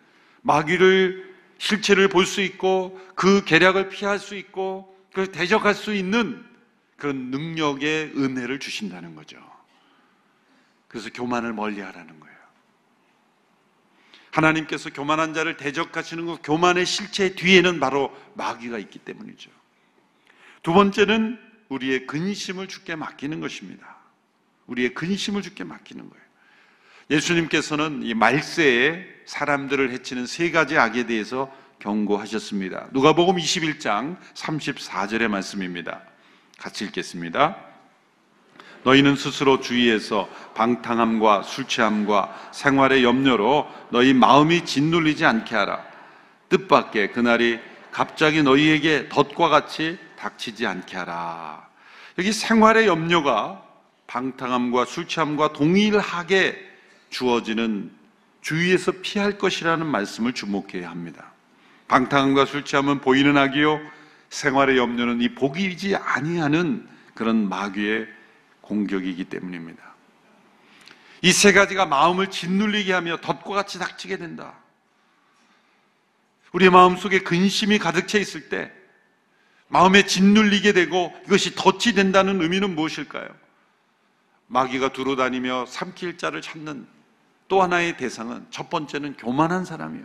마귀를 0.42 1.34
실체를 1.58 2.08
볼 2.08 2.26
수 2.26 2.40
있고 2.42 2.98
그 3.16 3.44
계략을 3.44 3.88
피할 3.88 4.20
수 4.20 4.36
있고 4.36 4.96
그걸 5.10 5.26
대적할 5.32 5.74
수 5.74 5.92
있는 5.92 6.44
그런 6.96 7.30
능력의 7.30 8.12
은혜를 8.16 8.60
주신다는 8.60 9.16
거죠. 9.16 9.36
그래서 10.86 11.10
교만을 11.10 11.52
멀리 11.52 11.80
하라는 11.80 12.20
거예요. 12.20 12.36
하나님께서 14.30 14.90
교만한 14.90 15.34
자를 15.34 15.56
대적하시는 15.56 16.24
그 16.24 16.38
교만의 16.44 16.86
실체 16.86 17.34
뒤에는 17.34 17.80
바로 17.80 18.16
마귀가 18.34 18.78
있기 18.78 19.00
때문이죠. 19.00 19.50
두 20.62 20.72
번째는 20.72 21.38
우리의 21.68 22.06
근심을 22.06 22.68
주께 22.68 22.96
맡기는 22.96 23.40
것입니다. 23.40 23.96
우리의 24.66 24.94
근심을 24.94 25.42
주께 25.42 25.64
맡기는 25.64 26.08
거예요. 26.08 26.24
예수님께서는 27.10 28.02
이 28.04 28.14
말세에 28.14 29.04
사람들을 29.24 29.90
해치는 29.90 30.26
세 30.26 30.50
가지 30.50 30.78
악에 30.78 31.06
대해서 31.06 31.52
경고하셨습니다. 31.80 32.88
누가복음 32.92 33.36
21장 33.36 34.16
34절의 34.34 35.28
말씀입니다. 35.28 36.02
같이 36.58 36.84
읽겠습니다. 36.84 37.56
너희는 38.84 39.16
스스로 39.16 39.60
주의해서 39.60 40.28
방탕함과 40.54 41.42
술 41.42 41.66
취함과 41.66 42.50
생활의 42.52 43.02
염려로 43.02 43.66
너희 43.90 44.14
마음이 44.14 44.64
짓눌리지 44.64 45.24
않게 45.24 45.54
하라. 45.54 45.84
뜻밖의 46.48 47.12
그날이 47.12 47.58
갑자기 47.90 48.42
너희에게 48.42 49.08
덫과 49.08 49.48
같이 49.48 49.98
닥치지 50.20 50.66
않게 50.66 50.96
하라. 50.98 51.66
여기 52.18 52.32
생활의 52.32 52.86
염려가 52.86 53.62
방탕함과 54.06 54.84
술 54.84 55.08
취함과 55.08 55.52
동일하게 55.52 56.58
주어지는 57.08 57.90
주위에서 58.42 58.92
피할 59.02 59.38
것이라는 59.38 59.84
말씀을 59.86 60.32
주목해야 60.34 60.90
합니다. 60.90 61.32
방탕함과 61.88 62.44
술 62.44 62.64
취함은 62.64 63.00
보이는 63.00 63.36
악이요 63.36 63.80
생활의 64.28 64.76
염려는 64.76 65.20
이 65.22 65.34
보이지 65.34 65.96
아니하는 65.96 66.88
그런 67.14 67.48
마귀의 67.48 68.06
공격이기 68.60 69.24
때문입니다. 69.24 69.82
이 71.22 71.32
세 71.32 71.52
가지가 71.52 71.84
마음을 71.86 72.28
짓눌리게 72.28 72.92
하며 72.92 73.18
덫과 73.18 73.54
같이 73.54 73.78
닥치게 73.78 74.16
된다. 74.16 74.54
우리의 76.52 76.70
마음 76.70 76.96
속에 76.96 77.20
근심이 77.20 77.78
가득 77.78 78.08
차 78.08 78.18
있을 78.18 78.48
때 78.48 78.72
마음에 79.70 80.04
짓눌리게 80.04 80.72
되고 80.72 81.14
이것이 81.26 81.54
덫이 81.54 81.94
된다는 81.94 82.42
의미는 82.42 82.74
무엇일까요? 82.74 83.28
마귀가 84.48 84.92
두루 84.92 85.14
다니며 85.16 85.64
삼킬 85.66 86.18
자를 86.18 86.42
찾는 86.42 86.86
또 87.46 87.62
하나의 87.62 87.96
대상은 87.96 88.46
첫 88.50 88.68
번째는 88.68 89.16
교만한 89.16 89.64
사람이요. 89.64 90.04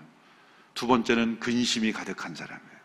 두 0.76 0.88
번째는 0.88 1.40
근심이 1.40 1.92
가득한 1.92 2.36
사람이에요. 2.36 2.76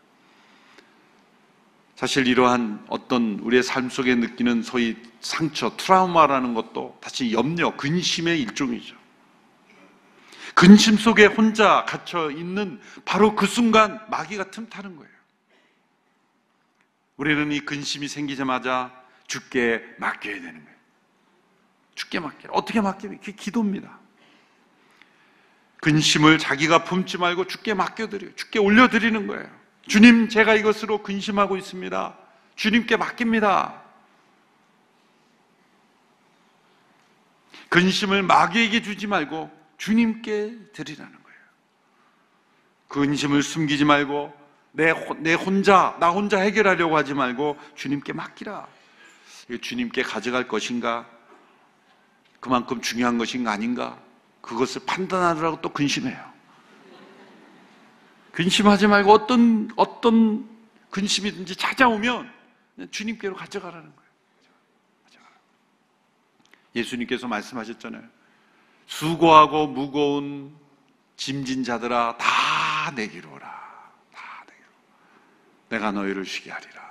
사실 1.95 2.25
이러한 2.25 2.83
어떤 2.89 3.37
우리의 3.43 3.61
삶 3.61 3.89
속에 3.89 4.15
느끼는 4.15 4.63
소위 4.63 4.97
상처, 5.19 5.75
트라우마라는 5.77 6.55
것도 6.55 6.97
다시 6.99 7.31
염려, 7.31 7.75
근심의 7.77 8.41
일종이죠. 8.41 8.95
근심 10.55 10.97
속에 10.97 11.27
혼자 11.27 11.85
갇혀 11.85 12.31
있는 12.31 12.81
바로 13.05 13.35
그 13.35 13.45
순간 13.45 13.99
마귀가 14.09 14.49
틈타는 14.49 14.95
거예요. 14.95 15.11
우리는 17.21 17.51
이 17.51 17.59
근심이 17.59 18.07
생기자마자 18.07 18.91
죽게 19.27 19.95
맡겨야 19.99 20.41
되는 20.41 20.65
거예요. 20.65 20.77
죽게 21.93 22.19
맡겨라. 22.19 22.51
어떻게 22.55 22.81
맡기면? 22.81 23.19
그게 23.19 23.33
기도입니다. 23.33 23.99
근심을 25.81 26.39
자기가 26.39 26.83
품지 26.83 27.19
말고 27.19 27.45
죽게 27.45 27.75
맡겨드려요. 27.75 28.33
죽게 28.35 28.57
올려드리는 28.57 29.27
거예요. 29.27 29.47
주님, 29.87 30.29
제가 30.29 30.55
이것으로 30.55 31.03
근심하고 31.03 31.57
있습니다. 31.57 32.17
주님께 32.55 32.97
맡깁니다. 32.97 33.79
근심을 37.69 38.23
마귀에게 38.23 38.81
주지 38.81 39.05
말고 39.05 39.51
주님께 39.77 40.71
드리라는 40.73 41.13
거예요. 41.13 41.39
근심을 42.87 43.43
숨기지 43.43 43.85
말고 43.85 44.40
내, 44.71 44.93
내 45.19 45.33
혼자, 45.33 45.97
나 45.99 46.09
혼자 46.09 46.39
해결하려고 46.39 46.95
하지 46.95 47.13
말고 47.13 47.57
주님께 47.75 48.13
맡기라. 48.13 48.67
주님께 49.61 50.03
가져갈 50.03 50.47
것인가? 50.47 51.07
그만큼 52.39 52.81
중요한 52.81 53.17
것인가 53.17 53.51
아닌가? 53.51 53.99
그것을 54.41 54.81
판단하느라고 54.85 55.61
또 55.61 55.69
근심해요. 55.69 56.31
근심하지 58.31 58.87
말고 58.87 59.11
어떤, 59.11 59.69
어떤 59.75 60.49
근심이든지 60.89 61.55
찾아오면 61.57 62.31
주님께로 62.89 63.35
가져가라는 63.35 63.83
거예요. 63.83 64.01
예수님께서 66.75 67.27
말씀하셨잖아요. 67.27 68.03
수고하고 68.87 69.67
무거운 69.67 70.55
짐진 71.17 71.63
자들아, 71.63 72.17
다 72.17 72.91
내기로 72.91 73.33
오라. 73.33 73.50
내가 75.71 75.91
너희를 75.91 76.25
쉬게 76.25 76.51
하리라. 76.51 76.81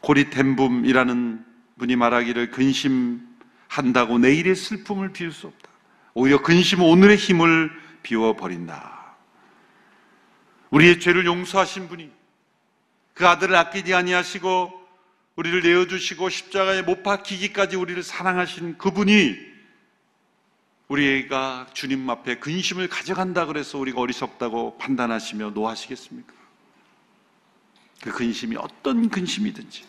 고리템붐이라는 0.00 1.44
분이 1.78 1.96
말하기를 1.96 2.50
근심한다고 2.52 4.18
내일의 4.18 4.54
슬픔을 4.54 5.12
비울 5.12 5.32
수 5.32 5.48
없다. 5.48 5.68
오히려 6.14 6.40
근심은 6.40 6.84
오늘의 6.84 7.16
힘을 7.16 7.70
비워버린다. 8.02 9.16
우리의 10.70 11.00
죄를 11.00 11.26
용서하신 11.26 11.88
분이 11.88 12.10
그 13.14 13.26
아들을 13.26 13.54
아끼지 13.56 13.94
아니하시고 13.94 14.72
우리를 15.34 15.62
내어주시고 15.62 16.28
십자가에 16.28 16.82
못 16.82 17.02
박히기까지 17.02 17.76
우리를 17.76 18.02
사랑하신 18.02 18.78
그분이 18.78 19.36
우리가 20.88 21.66
주님 21.74 22.08
앞에 22.08 22.38
근심을 22.38 22.88
가져간다 22.88 23.46
그래서 23.46 23.78
우리가 23.78 24.00
어리석다고 24.00 24.78
판단하시며 24.78 25.50
노하시겠습니까? 25.50 26.32
그 28.02 28.12
근심이 28.12 28.56
어떤 28.56 29.10
근심이든지 29.10 29.84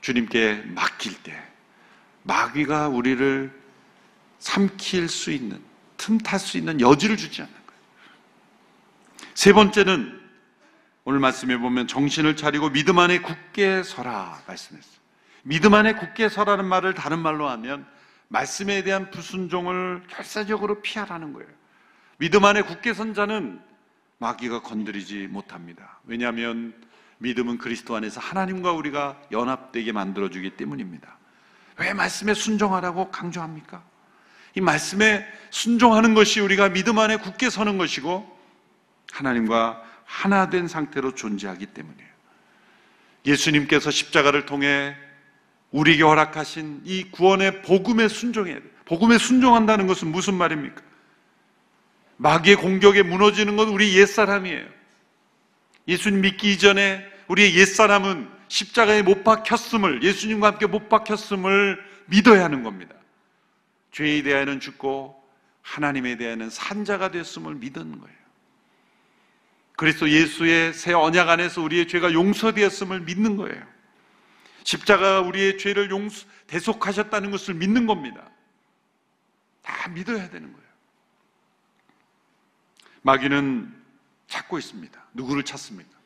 주님께 0.00 0.62
맡길 0.68 1.22
때 1.22 1.42
마귀가 2.22 2.88
우리를 2.88 3.52
삼킬 4.38 5.08
수 5.08 5.32
있는 5.32 5.60
틈탈 5.96 6.38
수 6.38 6.58
있는 6.58 6.80
여지를 6.80 7.16
주지 7.16 7.42
않는 7.42 7.54
거예요. 7.54 7.80
세 9.34 9.52
번째는 9.52 10.20
오늘 11.04 11.20
말씀에 11.20 11.56
보면 11.56 11.88
정신을 11.88 12.36
차리고 12.36 12.70
믿음 12.70 12.98
안에 12.98 13.20
굳게 13.20 13.82
서라 13.82 14.42
말씀했어요. 14.46 14.96
믿음 15.42 15.74
안에 15.74 15.94
굳게 15.94 16.28
서라는 16.28 16.64
말을 16.64 16.94
다른 16.94 17.20
말로 17.20 17.48
하면 17.48 17.86
말씀에 18.28 18.82
대한 18.82 19.10
불순종을 19.10 20.02
결사적으로 20.08 20.82
피하라는 20.82 21.32
거예요. 21.32 21.48
믿음 22.18 22.44
안에 22.44 22.62
굳게 22.62 22.94
선 22.94 23.14
자는 23.14 23.60
마귀가 24.18 24.62
건드리지 24.62 25.28
못합니다. 25.28 26.00
왜냐하면 26.04 26.74
믿음은 27.18 27.58
그리스도 27.58 27.94
안에서 27.96 28.20
하나님과 28.20 28.72
우리가 28.72 29.20
연합되게 29.32 29.92
만들어주기 29.92 30.56
때문입니다. 30.56 31.16
왜 31.78 31.92
말씀에 31.92 32.34
순종하라고 32.34 33.10
강조합니까? 33.10 33.82
이 34.54 34.60
말씀에 34.60 35.26
순종하는 35.50 36.14
것이 36.14 36.40
우리가 36.40 36.70
믿음 36.70 36.98
안에 36.98 37.18
굳게 37.18 37.50
서는 37.50 37.76
것이고 37.76 38.36
하나님과 39.12 39.82
하나 40.04 40.48
된 40.48 40.66
상태로 40.66 41.14
존재하기 41.14 41.66
때문이에요. 41.66 42.08
예수님께서 43.26 43.90
십자가를 43.90 44.46
통해 44.46 44.96
우리에게 45.70 46.02
허락하신 46.02 46.82
이 46.84 47.10
구원의 47.10 47.62
복음에 47.62 48.08
순종해야 48.08 48.56
돼요. 48.56 48.70
복음에 48.84 49.18
순종한다는 49.18 49.86
것은 49.86 50.08
무슨 50.08 50.34
말입니까? 50.34 50.82
마귀의 52.18 52.56
공격에 52.56 53.02
무너지는 53.02 53.56
건 53.56 53.68
우리 53.68 53.96
옛사람이에요. 53.98 54.64
예수님 55.88 56.20
믿기 56.20 56.52
이전에 56.52 57.04
우리의 57.28 57.56
옛사람은 57.56 58.28
십자가에 58.48 59.02
못 59.02 59.24
박혔음을, 59.24 60.02
예수님과 60.02 60.46
함께 60.46 60.66
못 60.66 60.88
박혔음을 60.88 61.78
믿어야 62.06 62.44
하는 62.44 62.62
겁니다. 62.62 62.94
죄에 63.92 64.22
대하여는 64.22 64.60
죽고 64.60 65.20
하나님에 65.62 66.16
대하여는 66.16 66.48
산자가 66.50 67.10
됐음을 67.10 67.56
믿는 67.56 68.00
거예요. 68.00 68.16
그리스도 69.76 70.08
예수의 70.08 70.72
새 70.72 70.92
언약 70.92 71.28
안에서 71.28 71.60
우리의 71.60 71.88
죄가 71.88 72.12
용서되었음을 72.12 73.00
믿는 73.00 73.36
거예요. 73.36 73.62
십자가 74.66 75.20
우리의 75.20 75.58
죄를 75.58 75.90
용서, 75.90 76.26
대속하셨다는 76.48 77.30
것을 77.30 77.54
믿는 77.54 77.86
겁니다. 77.86 78.28
다 79.62 79.88
믿어야 79.90 80.28
되는 80.28 80.52
거예요. 80.52 80.68
마귀는 83.02 83.72
찾고 84.26 84.58
있습니다. 84.58 85.00
누구를 85.14 85.44
찾습니까? 85.44 85.96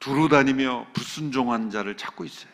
두루 0.00 0.28
다니며 0.28 0.86
불순종한 0.92 1.70
자를 1.70 1.96
찾고 1.96 2.26
있어요. 2.26 2.52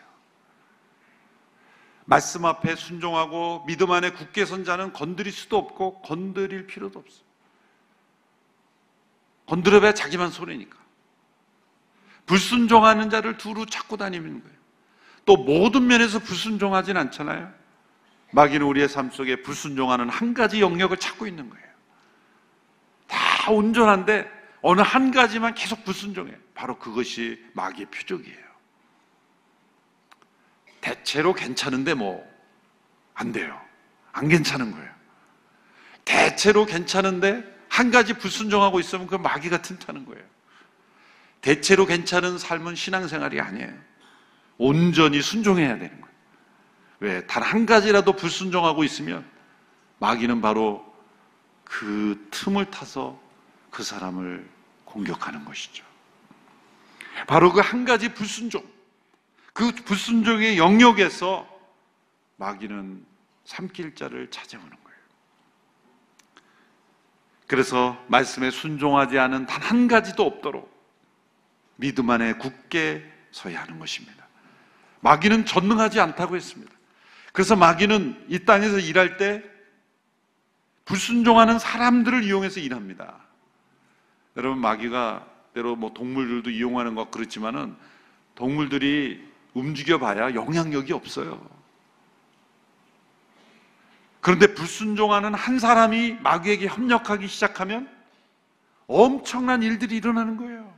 말씀 2.05 2.45
앞에 2.45 2.77
순종하고 2.77 3.65
믿음 3.67 3.91
안에 3.91 4.11
굳게 4.11 4.47
선 4.47 4.65
자는 4.65 4.93
건드릴 4.93 5.33
수도 5.33 5.59
없고 5.59 6.03
건드릴 6.03 6.69
필요도 6.69 7.01
없어요. 7.01 7.27
건드려봐야 9.47 9.95
자기만 9.95 10.31
손해니까. 10.31 10.79
불순종하는 12.27 13.11
자를 13.11 13.37
두루 13.37 13.67
찾고 13.67 13.97
다니는 13.97 14.45
거예요. 14.45 14.56
또 15.27 15.37
모든 15.37 15.87
면에서 15.87 16.19
불순종하진 16.19 16.97
않잖아요. 16.97 17.53
마귀는 18.33 18.67
우리의 18.67 18.89
삶 18.89 19.11
속에 19.11 19.43
불순종하는 19.43 20.09
한 20.09 20.33
가지 20.33 20.61
영역을 20.61 20.97
찾고 20.97 21.27
있는 21.27 21.51
거예요. 21.51 21.67
다 23.07 23.51
온전한데 23.51 24.31
어느 24.63 24.81
한 24.81 25.11
가지만 25.11 25.55
계속 25.55 25.85
불순종해. 25.85 26.33
바로 26.55 26.79
그것이 26.79 27.45
마귀의 27.53 27.87
표적이에요. 27.91 28.47
대체로 30.81 31.35
괜찮은데 31.35 31.93
뭐 31.93 32.37
안 33.17 33.33
돼요. 33.33 33.61
안 34.13 34.29
괜찮은 34.29 34.71
거예요. 34.71 34.89
대체로 36.05 36.65
괜찮은데 36.67 37.45
한 37.69 37.91
가지 37.91 38.13
불순종하고 38.13 38.79
있으면 38.79 39.07
그 39.07 39.17
마귀가 39.17 39.63
튼타는 39.63 40.05
거예요. 40.05 40.23
대체로 41.41 41.87
괜찮은 41.87 42.39
삶은 42.39 42.75
신앙생활이 42.77 43.41
아니에요. 43.41 43.73
온전히 44.59 45.21
순종해야 45.23 45.79
되는 45.79 46.01
거예요. 46.01 46.17
왜? 47.01 47.27
단 47.27 47.43
한 47.43 47.67
가지라도 47.67 48.15
불순종하고 48.15 48.85
있으면 48.85 49.29
마귀는 49.99 50.41
바로 50.41 50.85
그 51.65 52.29
틈을 52.31 52.71
타서 52.71 53.21
그 53.71 53.83
사람을 53.83 54.49
공격하는 54.85 55.45
것이죠. 55.45 55.85
바로 57.27 57.53
그 57.53 57.61
한 57.61 57.85
가지 57.85 58.13
불순종, 58.13 58.63
그 59.53 59.73
불순종의 59.73 60.59
영역에서 60.59 61.47
마귀는 62.37 63.05
삼킬 63.45 63.95
자를 63.95 64.31
찾아오는 64.31 64.69
거예요. 64.71 64.99
그래서 67.47 68.03
말씀에 68.09 68.51
순종하지 68.51 69.19
않은 69.19 69.47
단 69.47 69.63
한 69.63 69.89
가지도 69.89 70.25
없도록 70.25 70.71
믿음 71.77 72.09
안에 72.11 72.35
굳게 72.35 73.05
서야 73.33 73.63
하는 73.63 73.79
것입니다. 73.79 74.16
마귀는 75.07 75.45
전능하지 75.45 76.01
않다고 76.01 76.35
했습니다. 76.35 76.73
그래서 77.33 77.55
마귀는 77.55 78.27
이 78.29 78.41
땅에서 78.41 78.81
일할 78.81 79.17
때 79.19 79.41
불순종하는 80.85 81.61
사람들을 81.61 82.25
이용해서 82.25 82.59
일합니다. 82.59 83.15
여러분 84.37 84.61
마귀가 84.61 85.25
때로 85.55 85.77
뭐 85.77 85.95
동물들도 85.95 86.51
이용하는 86.51 86.97
것 86.97 87.13
그렇지만은 87.13 87.77
동물들이 88.35 89.25
움직여 89.55 89.99
봐야 89.99 90.35
영향력이 90.35 90.93
없어요. 90.93 91.41
그런데 94.21 94.55
불순종하는 94.55 95.35
한 95.35 95.61
사람이 95.61 96.15
마귀에게 96.21 96.67
협력하기 96.67 97.29
시작하면 97.29 97.89
엄청난 98.89 99.63
일들이 99.63 99.99
일어나는 99.99 100.37
거예요. 100.37 100.76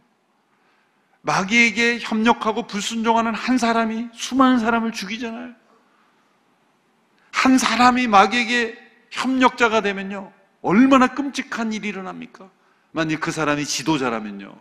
마귀에게 1.28 1.98
협력하고 2.00 2.66
불순종하는 2.66 3.34
한 3.34 3.58
사람이 3.58 4.08
수많은 4.14 4.58
사람을 4.60 4.92
죽이잖아요. 4.92 5.52
한 7.32 7.58
사람이 7.58 8.06
마귀에게 8.06 8.78
협력자가 9.10 9.82
되면요. 9.82 10.32
얼마나 10.62 11.08
끔찍한 11.08 11.74
일이 11.74 11.88
일어납니까? 11.88 12.48
만약 12.92 13.20
그 13.20 13.30
사람이 13.30 13.66
지도자라면요. 13.66 14.56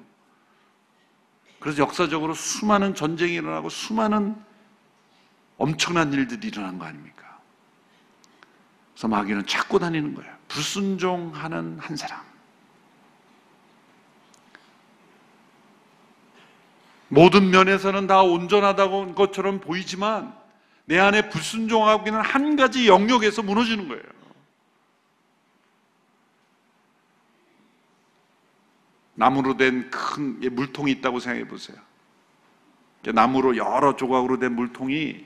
그래서 1.62 1.84
역사적으로 1.84 2.34
수많은 2.34 2.96
전쟁이 2.96 3.36
일어나고 3.36 3.70
수많은 3.70 4.36
엄청난 5.58 6.12
일들이 6.12 6.50
일어난 6.50 6.78
거 6.78 6.86
아닙니까? 6.86 7.40
그래서 8.94 9.08
마귀는 9.08 9.48
찾고 9.48 9.80
다니는 9.80 10.16
거예요. 10.16 10.36
불순종하는 10.50 11.80
한 11.80 11.96
사람. 11.96 12.22
모든 17.10 17.50
면에서는 17.52 18.08
다 18.08 18.22
온전하다고 18.22 19.16
것처럼 19.16 19.60
보이지만 19.60 20.36
내 20.86 21.00
안에 21.00 21.30
불순종하고 21.30 22.08
있는 22.08 22.22
한 22.22 22.56
가지 22.56 22.88
영역에서 22.88 23.44
무너지는 23.44 23.88
거예요. 23.88 24.04
나무로 29.16 29.58
된 29.58 29.90
큰 29.90 30.40
물통이 30.54 30.92
있다고 30.92 31.20
생각해 31.20 31.48
보세요. 31.48 31.78
나무로 33.04 33.58
여러 33.58 33.96
조각으로 33.96 34.38
된 34.38 34.54
물통이 34.54 35.26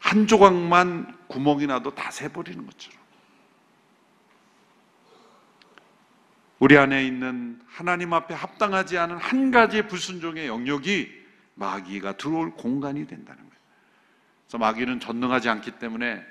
한 0.00 0.26
조각만 0.26 1.16
구멍이 1.28 1.66
나도 1.66 1.94
다 1.94 2.10
새버리는 2.10 2.66
것처럼. 2.66 2.97
우리 6.58 6.76
안에 6.76 7.04
있는 7.06 7.60
하나님 7.68 8.12
앞에 8.12 8.34
합당하지 8.34 8.98
않은 8.98 9.16
한 9.16 9.50
가지의 9.50 9.86
불순종의 9.86 10.48
영역이 10.48 11.08
마귀가 11.54 12.16
들어올 12.16 12.52
공간이 12.52 13.06
된다는 13.06 13.40
거예요. 13.40 13.58
그래서 14.46 14.58
마귀는 14.58 15.00
전능하지 15.00 15.48
않기 15.48 15.72
때문에 15.72 16.24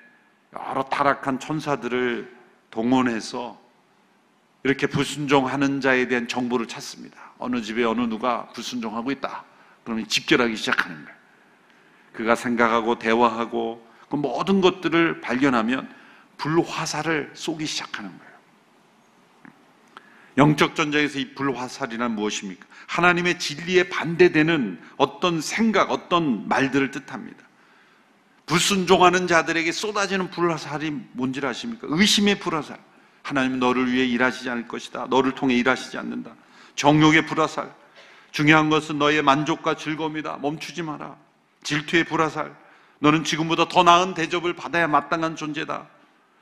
여러 0.53 0.83
타락한 0.83 1.39
천사들을 1.39 2.35
동원해서 2.71 3.59
이렇게 4.63 4.87
불순종하는 4.87 5.79
자에 5.79 6.07
대한 6.07 6.27
정보를 6.27 6.67
찾습니다. 6.67 7.17
어느 7.37 7.61
집에 7.61 7.83
어느 7.83 8.01
누가 8.01 8.47
불순종하고 8.49 9.11
있다. 9.11 9.45
그러면 9.83 10.07
집결하기 10.07 10.55
시작하는 10.57 11.05
거예요. 11.05 11.17
그가 12.11 12.35
생각하고 12.35 12.99
대화하고 12.99 13.87
그 14.09 14.15
모든 14.15 14.59
것들을 14.59 15.21
발견하면 15.21 15.93
불화살을 16.37 17.31
쏘기 17.33 17.65
시작하는 17.65 18.09
거예요. 18.17 18.26
영적 20.38 20.76
전쟁에서 20.76 21.19
이 21.19 21.34
불화살이란 21.34 22.12
무엇입니까? 22.12 22.65
하나님의 22.88 23.39
진리에 23.39 23.89
반대되는 23.89 24.80
어떤 24.97 25.41
생각, 25.41 25.91
어떤 25.91 26.47
말들을 26.47 26.91
뜻합니다. 26.91 27.43
불순종하는 28.45 29.28
자들에게 29.28 29.71
쏟아지는 29.71 30.30
불화살이 30.30 30.91
뭔지 31.13 31.45
아십니까? 31.45 31.88
의심의 31.89 32.39
불화살. 32.39 32.80
하나님은 33.23 33.60
너를 33.60 33.91
위해 33.91 34.06
일하시지 34.06 34.50
않을 34.50 34.67
것이다. 34.69 35.08
너를 35.10 35.34
통해 35.36 35.56
일하시지 35.56 35.97
않는다. 35.97 36.32
정욕의 36.76 37.26
불화살. 37.26 37.73
중요한 38.32 38.69
것은 38.69 39.00
너의 39.00 39.21
만족과 39.21 39.76
즐거움이다. 39.76 40.38
멈추지 40.38 40.82
마라. 40.84 41.17
질투의 41.63 42.06
불화살. 42.06 42.56
너는 43.00 43.26
지금보다 43.26 43.67
더 43.67 43.84
나은 43.84 44.13
대접을 44.13 44.54
받아야 44.54 44.88
마땅한 44.88 45.36
존재다. 45.36 45.88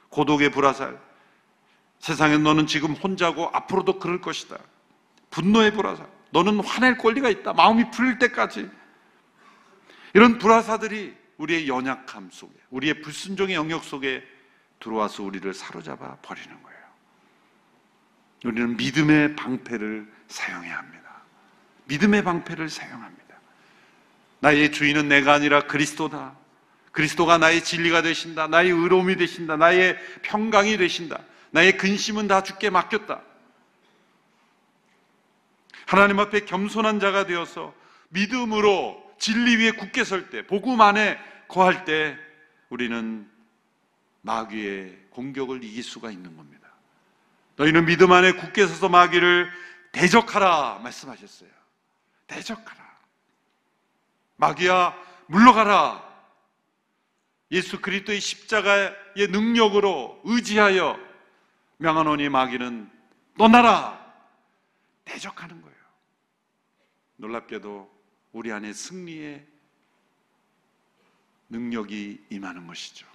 고독의 0.10 0.52
불화살. 0.52 1.00
세상에 2.06 2.38
너는 2.38 2.68
지금 2.68 2.94
혼자고 2.94 3.50
앞으로도 3.52 3.98
그럴 3.98 4.22
것이다. 4.22 4.60
분노의 5.32 5.74
불화살. 5.74 6.08
너는 6.30 6.60
화낼 6.60 7.00
권리가 7.00 7.30
있다. 7.30 7.54
마음이 7.54 7.90
풀릴 7.90 8.20
때까지. 8.20 8.70
이런 10.14 10.38
불화사들이 10.38 11.16
우리의 11.38 11.68
연약함 11.68 12.30
속에, 12.32 12.54
우리의 12.70 13.02
불순종의 13.02 13.56
영역 13.56 13.84
속에 13.84 14.24
들어와서 14.80 15.24
우리를 15.24 15.52
사로잡아 15.52 16.18
버리는 16.22 16.50
거예요. 16.62 16.80
우리는 18.46 18.78
믿음의 18.78 19.36
방패를 19.36 20.08
사용해야 20.28 20.78
합니다. 20.78 21.10
믿음의 21.86 22.24
방패를 22.24 22.70
사용합니다. 22.70 23.36
나의 24.42 24.72
주인은 24.72 25.08
내가 25.08 25.34
아니라 25.34 25.62
그리스도다. 25.62 26.36
그리스도가 26.92 27.40
나의 27.40 27.64
진리가 27.64 28.04
되신다. 28.04 28.46
나의 28.46 28.70
의로움이 28.70 29.16
되신다. 29.16 29.58
나의 29.58 29.98
평강이 30.22 30.78
되신다. 30.78 31.20
나의 31.56 31.78
근심은 31.78 32.28
다 32.28 32.44
주께 32.44 32.70
맡겼다. 32.70 33.22
하나님 35.86 36.20
앞에 36.20 36.42
겸손한 36.42 37.00
자가 37.00 37.26
되어서 37.26 37.74
믿음으로 38.10 39.02
진리 39.20 39.56
위에 39.56 39.72
굳게 39.72 40.04
설 40.04 40.30
때, 40.30 40.46
복음 40.46 40.82
안에 40.82 41.18
거할 41.48 41.86
때 41.86 42.18
우리는 42.68 43.32
마귀의 44.24 45.06
공격을 45.12 45.64
이길 45.64 45.82
수가 45.82 46.12
있는 46.12 46.36
겁니다. 46.36 46.68
너희는 47.56 47.86
믿음 47.86 48.12
안에 48.12 48.34
굳게 48.34 48.68
서서 48.68 48.90
마귀를 48.90 49.50
대적하라 49.94 50.82
말씀하셨어요. 50.84 51.50
대적하라. 52.28 52.84
마귀야 54.36 54.94
물러가라. 55.28 56.04
예수 57.52 57.80
그리스도의 57.80 58.20
십자가의 58.20 58.94
능력으로 59.30 60.20
의지하여 60.26 61.05
명하노니 61.78 62.30
마귀는 62.30 62.90
떠나라. 63.38 64.04
대적하는 65.04 65.62
거예요. 65.62 65.76
놀랍게도 67.18 67.90
우리 68.32 68.52
안에 68.52 68.74
승리의 68.74 69.46
능력이 71.50 72.26
임하는 72.30 72.68
것이죠. 72.68 73.08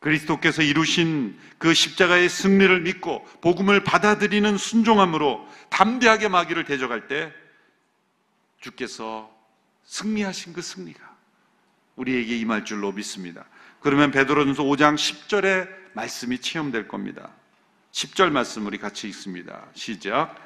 그리스도께서 0.00 0.62
이루신 0.62 1.38
그 1.58 1.74
십자가의 1.74 2.28
승리를 2.28 2.80
믿고 2.82 3.24
복음을 3.40 3.84
받아들이는 3.84 4.58
순종함으로 4.58 5.46
담대하게 5.70 6.28
마귀를 6.28 6.64
대적할 6.64 7.06
때 7.06 7.32
주께서 8.58 9.32
승리하신 9.84 10.52
그 10.52 10.62
승리가 10.62 11.11
우리에게 11.96 12.36
임할 12.38 12.64
줄로 12.64 12.92
믿습니다. 12.92 13.44
그러면 13.80 14.10
베드로전서 14.10 14.62
5장 14.62 14.94
10절의 14.94 15.68
말씀이 15.94 16.38
체험될 16.38 16.88
겁니다. 16.88 17.30
10절 17.92 18.30
말씀 18.30 18.66
우리 18.66 18.78
같이 18.78 19.08
읽습니다. 19.08 19.66
시작. 19.74 20.36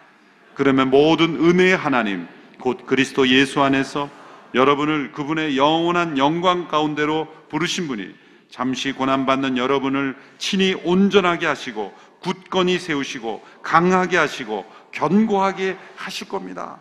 그러면 0.55 0.91
모든 0.91 1.37
은혜의 1.37 1.77
하나님 1.77 2.27
곧 2.59 2.87
그리스도 2.87 3.29
예수 3.29 3.63
안에서 3.63 4.11
여러분을 4.55 5.13
그분의 5.13 5.57
영원한 5.57 6.19
영광 6.19 6.67
가운데로 6.67 7.29
부르신 7.51 7.89
분이 7.89 8.15
잠시 8.51 8.93
고난받는 8.93 9.59
여러분을 9.59 10.17
친히 10.39 10.75
온전하게 10.85 11.47
하시고 11.47 11.93
굳건히 12.21 12.79
세우시고 12.79 13.45
강하게 13.63 14.17
하시고 14.17 14.65
견고하게 14.93 15.77
하실 15.95 16.29
겁니다. 16.29 16.79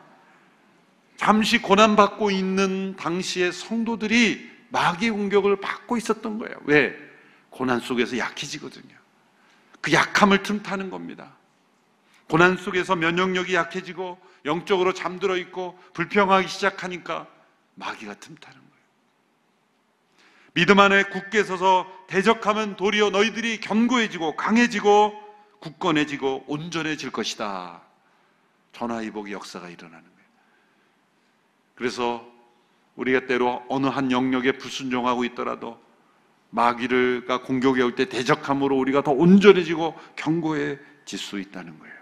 잠시 1.17 1.62
고난받고 1.62 2.32
있는 2.32 2.95
당시의 2.95 3.51
성도들이 3.51 4.54
마귀의 4.69 5.12
공격을 5.12 5.62
받고 5.62 5.97
있었던 5.97 6.38
거예요. 6.38 6.56
왜? 6.65 6.95
고난 7.49 7.80
속에서 7.80 8.17
약해지거든요. 8.17 8.95
그 9.82 9.93
약함을 9.93 10.43
틈타는 10.43 10.89
겁니다. 10.89 11.34
고난 12.28 12.58
속에서 12.58 12.95
면역력이 12.95 13.54
약해지고 13.56 14.19
영적으로 14.45 14.93
잠들어 14.93 15.38
있고 15.38 15.80
불평하기 15.93 16.47
시작하니까 16.47 17.28
마귀가 17.75 18.15
틈타는 18.15 18.58
거예요. 18.58 18.65
믿음 20.54 20.80
안에 20.80 21.04
굳게 21.04 21.43
서서 21.43 21.88
대적하면 22.08 22.78
도리어 22.78 23.10
너희들이 23.10 23.60
견고해지고 23.60 24.36
강해지고 24.36 25.21
굳건해지고 25.60 26.45
온전해질 26.47 27.12
것이다. 27.12 27.82
전화위복의 28.73 29.34
역사가 29.34 29.69
일어나는 29.69 30.04
거예요. 30.04 30.30
그래서 31.75 32.35
우리가 32.95 33.25
때로 33.27 33.63
어느 33.69 33.88
한 33.88 34.12
영역에 34.12 34.53
불순종하고 34.53 35.25
있더라도 35.25 35.79
마귀가 36.51 37.41
공격해 37.41 37.81
올 37.81 37.95
때 37.95 38.05
대적함으로 38.05 38.77
우리가 38.77 39.01
더 39.03 39.12
온전해지고 39.12 39.99
견고해질 40.15 41.19
수 41.19 41.39
있다는 41.39 41.77
거예요. 41.79 41.95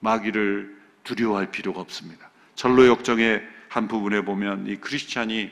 마귀를 0.00 0.76
두려워할 1.04 1.50
필요가 1.50 1.80
없습니다. 1.80 2.30
전로 2.54 2.86
역정의 2.86 3.42
한 3.68 3.88
부분에 3.88 4.22
보면 4.22 4.66
이 4.66 4.76
크리스찬이 4.76 5.50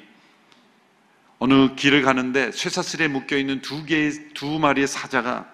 어느 1.38 1.74
길을 1.74 2.02
가는데 2.02 2.52
쇠사슬에 2.52 3.08
묶여 3.08 3.36
있는 3.36 3.60
두 3.62 3.84
개의 3.84 4.28
두 4.34 4.58
마리의 4.58 4.86
사자가 4.86 5.50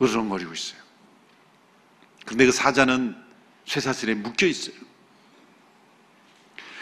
으르렁거리고 0.00 0.52
있어요. 0.52 0.80
그런데 2.24 2.46
그 2.46 2.52
사자는 2.52 3.16
쇠사슬에 3.64 4.14
묶여 4.14 4.46
있어요. 4.46 4.76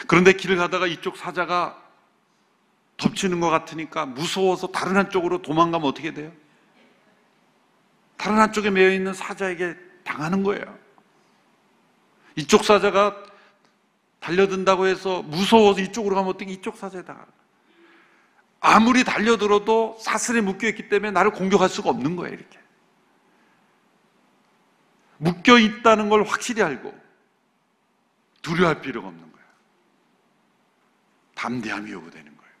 그런데 0.07 0.33
길을 0.33 0.57
가다가 0.57 0.87
이쪽 0.87 1.17
사자가 1.17 1.81
덮치는 2.97 3.39
것 3.39 3.49
같으니까 3.49 4.05
무서워서 4.05 4.67
다른 4.67 4.95
한쪽으로 4.97 5.41
도망가면 5.41 5.87
어떻게 5.87 6.13
돼요? 6.13 6.31
다른 8.17 8.39
한쪽에 8.39 8.69
매여 8.69 8.91
있는 8.91 9.13
사자에게 9.13 9.75
당하는 10.03 10.43
거예요. 10.43 10.77
이쪽 12.35 12.63
사자가 12.63 13.15
달려든다고 14.19 14.85
해서 14.85 15.23
무서워서 15.23 15.81
이쪽으로 15.81 16.15
가면 16.15 16.29
어떻게 16.29 16.51
이쪽 16.51 16.77
사자에 16.77 17.03
당하는. 17.03 17.27
아무리 18.59 19.03
달려들어도 19.03 19.97
사슬에 19.99 20.39
묶여있기 20.41 20.87
때문에 20.87 21.11
나를 21.11 21.31
공격할 21.31 21.67
수가 21.67 21.89
없는 21.89 22.15
거예요, 22.15 22.35
이렇게. 22.35 22.59
묶여있다는 25.17 26.09
걸 26.09 26.23
확실히 26.23 26.61
알고 26.61 26.93
두려워할 28.43 28.81
필요가 28.81 29.07
없는 29.07 29.21
거예요. 29.21 29.30
담대함이 31.41 31.91
요구되는 31.91 32.37
거예요. 32.37 32.53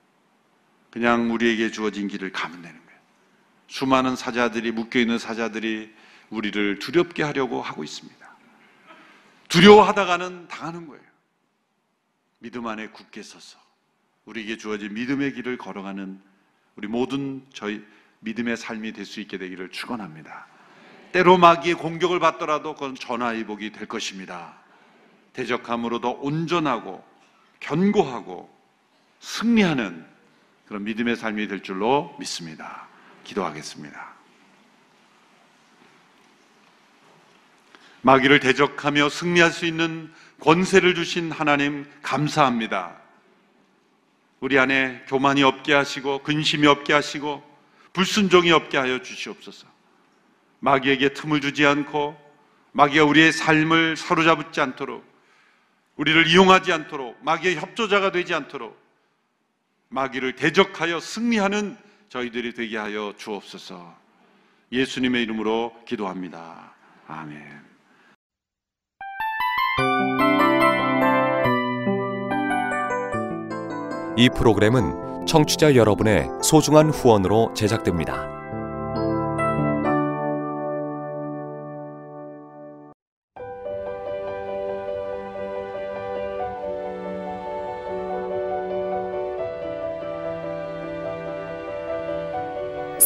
그냥 0.89 1.31
우리에게 1.31 1.69
주어진 1.69 2.07
길을 2.07 2.31
가면 2.31 2.63
되는 2.63 2.83
거예요. 2.83 2.99
수많은 3.67 4.15
사자들이, 4.15 4.71
묶여있는 4.71 5.19
사자들이 5.19 5.93
우리를 6.31 6.79
두렵게 6.79 7.21
하려고 7.21 7.61
하고 7.61 7.83
있습니다. 7.83 8.19
두려워하다가는 9.49 10.47
당하는 10.47 10.87
거예요. 10.87 11.03
믿음 12.39 12.65
안에 12.65 12.87
굳게 12.87 13.21
서서 13.21 13.59
우리에게 14.25 14.57
주어진 14.57 14.95
믿음의 14.95 15.33
길을 15.33 15.57
걸어가는 15.59 16.19
우리 16.75 16.87
모든 16.87 17.45
저희 17.53 17.85
믿음의 18.21 18.57
삶이 18.57 18.93
될 18.93 19.05
수 19.05 19.19
있게 19.19 19.37
되기를 19.37 19.69
축원합니다. 19.69 20.47
때로 21.11 21.37
마귀의 21.37 21.75
공격을 21.75 22.19
받더라도 22.19 22.73
그건 22.73 22.95
전화위복이 22.95 23.73
될 23.73 23.87
것입니다. 23.87 24.57
대적함으로 25.33 26.01
더 26.01 26.11
온전하고 26.11 27.03
견고하고 27.59 28.60
승리하는 29.21 30.05
그런 30.67 30.83
믿음의 30.83 31.15
삶이 31.15 31.47
될 31.47 31.61
줄로 31.61 32.15
믿습니다. 32.19 32.87
기도하겠습니다. 33.23 34.11
마귀를 38.01 38.39
대적하며 38.39 39.09
승리할 39.09 39.51
수 39.51 39.65
있는 39.65 40.11
권세를 40.39 40.95
주신 40.95 41.31
하나님 41.31 41.85
감사합니다. 42.01 42.97
우리 44.39 44.57
안에 44.57 45.05
교만이 45.07 45.43
없게 45.43 45.73
하시고 45.73 46.23
근심이 46.23 46.65
없게 46.65 46.93
하시고 46.93 47.43
불순종이 47.93 48.51
없게 48.51 48.77
하여 48.79 49.03
주시옵소서. 49.03 49.67
마귀에게 50.61 51.13
틈을 51.13 51.41
주지 51.41 51.65
않고 51.65 52.19
마귀가 52.71 53.05
우리의 53.05 53.31
삶을 53.33 53.97
사로잡지 53.97 54.61
않도록 54.61 55.05
우리를 55.97 56.25
이용하지 56.27 56.73
않도록 56.73 57.23
마귀의 57.23 57.57
협조자가 57.57 58.11
되지 58.11 58.33
않도록 58.33 58.81
마귀를 59.91 60.37
대적하여 60.37 61.01
승리하는 61.01 61.77
저희들이 62.07 62.53
되게 62.53 62.77
하여 62.77 63.13
주옵소서. 63.17 63.93
예수님의 64.71 65.23
이름으로 65.23 65.73
기도합니다. 65.85 66.73
아멘. 67.07 67.61
이 74.17 74.29
프로그램은 74.29 75.25
청취자 75.25 75.75
여러분의 75.75 76.29
소중한 76.41 76.89
후원으로 76.89 77.53
제작됩니다. 77.53 78.40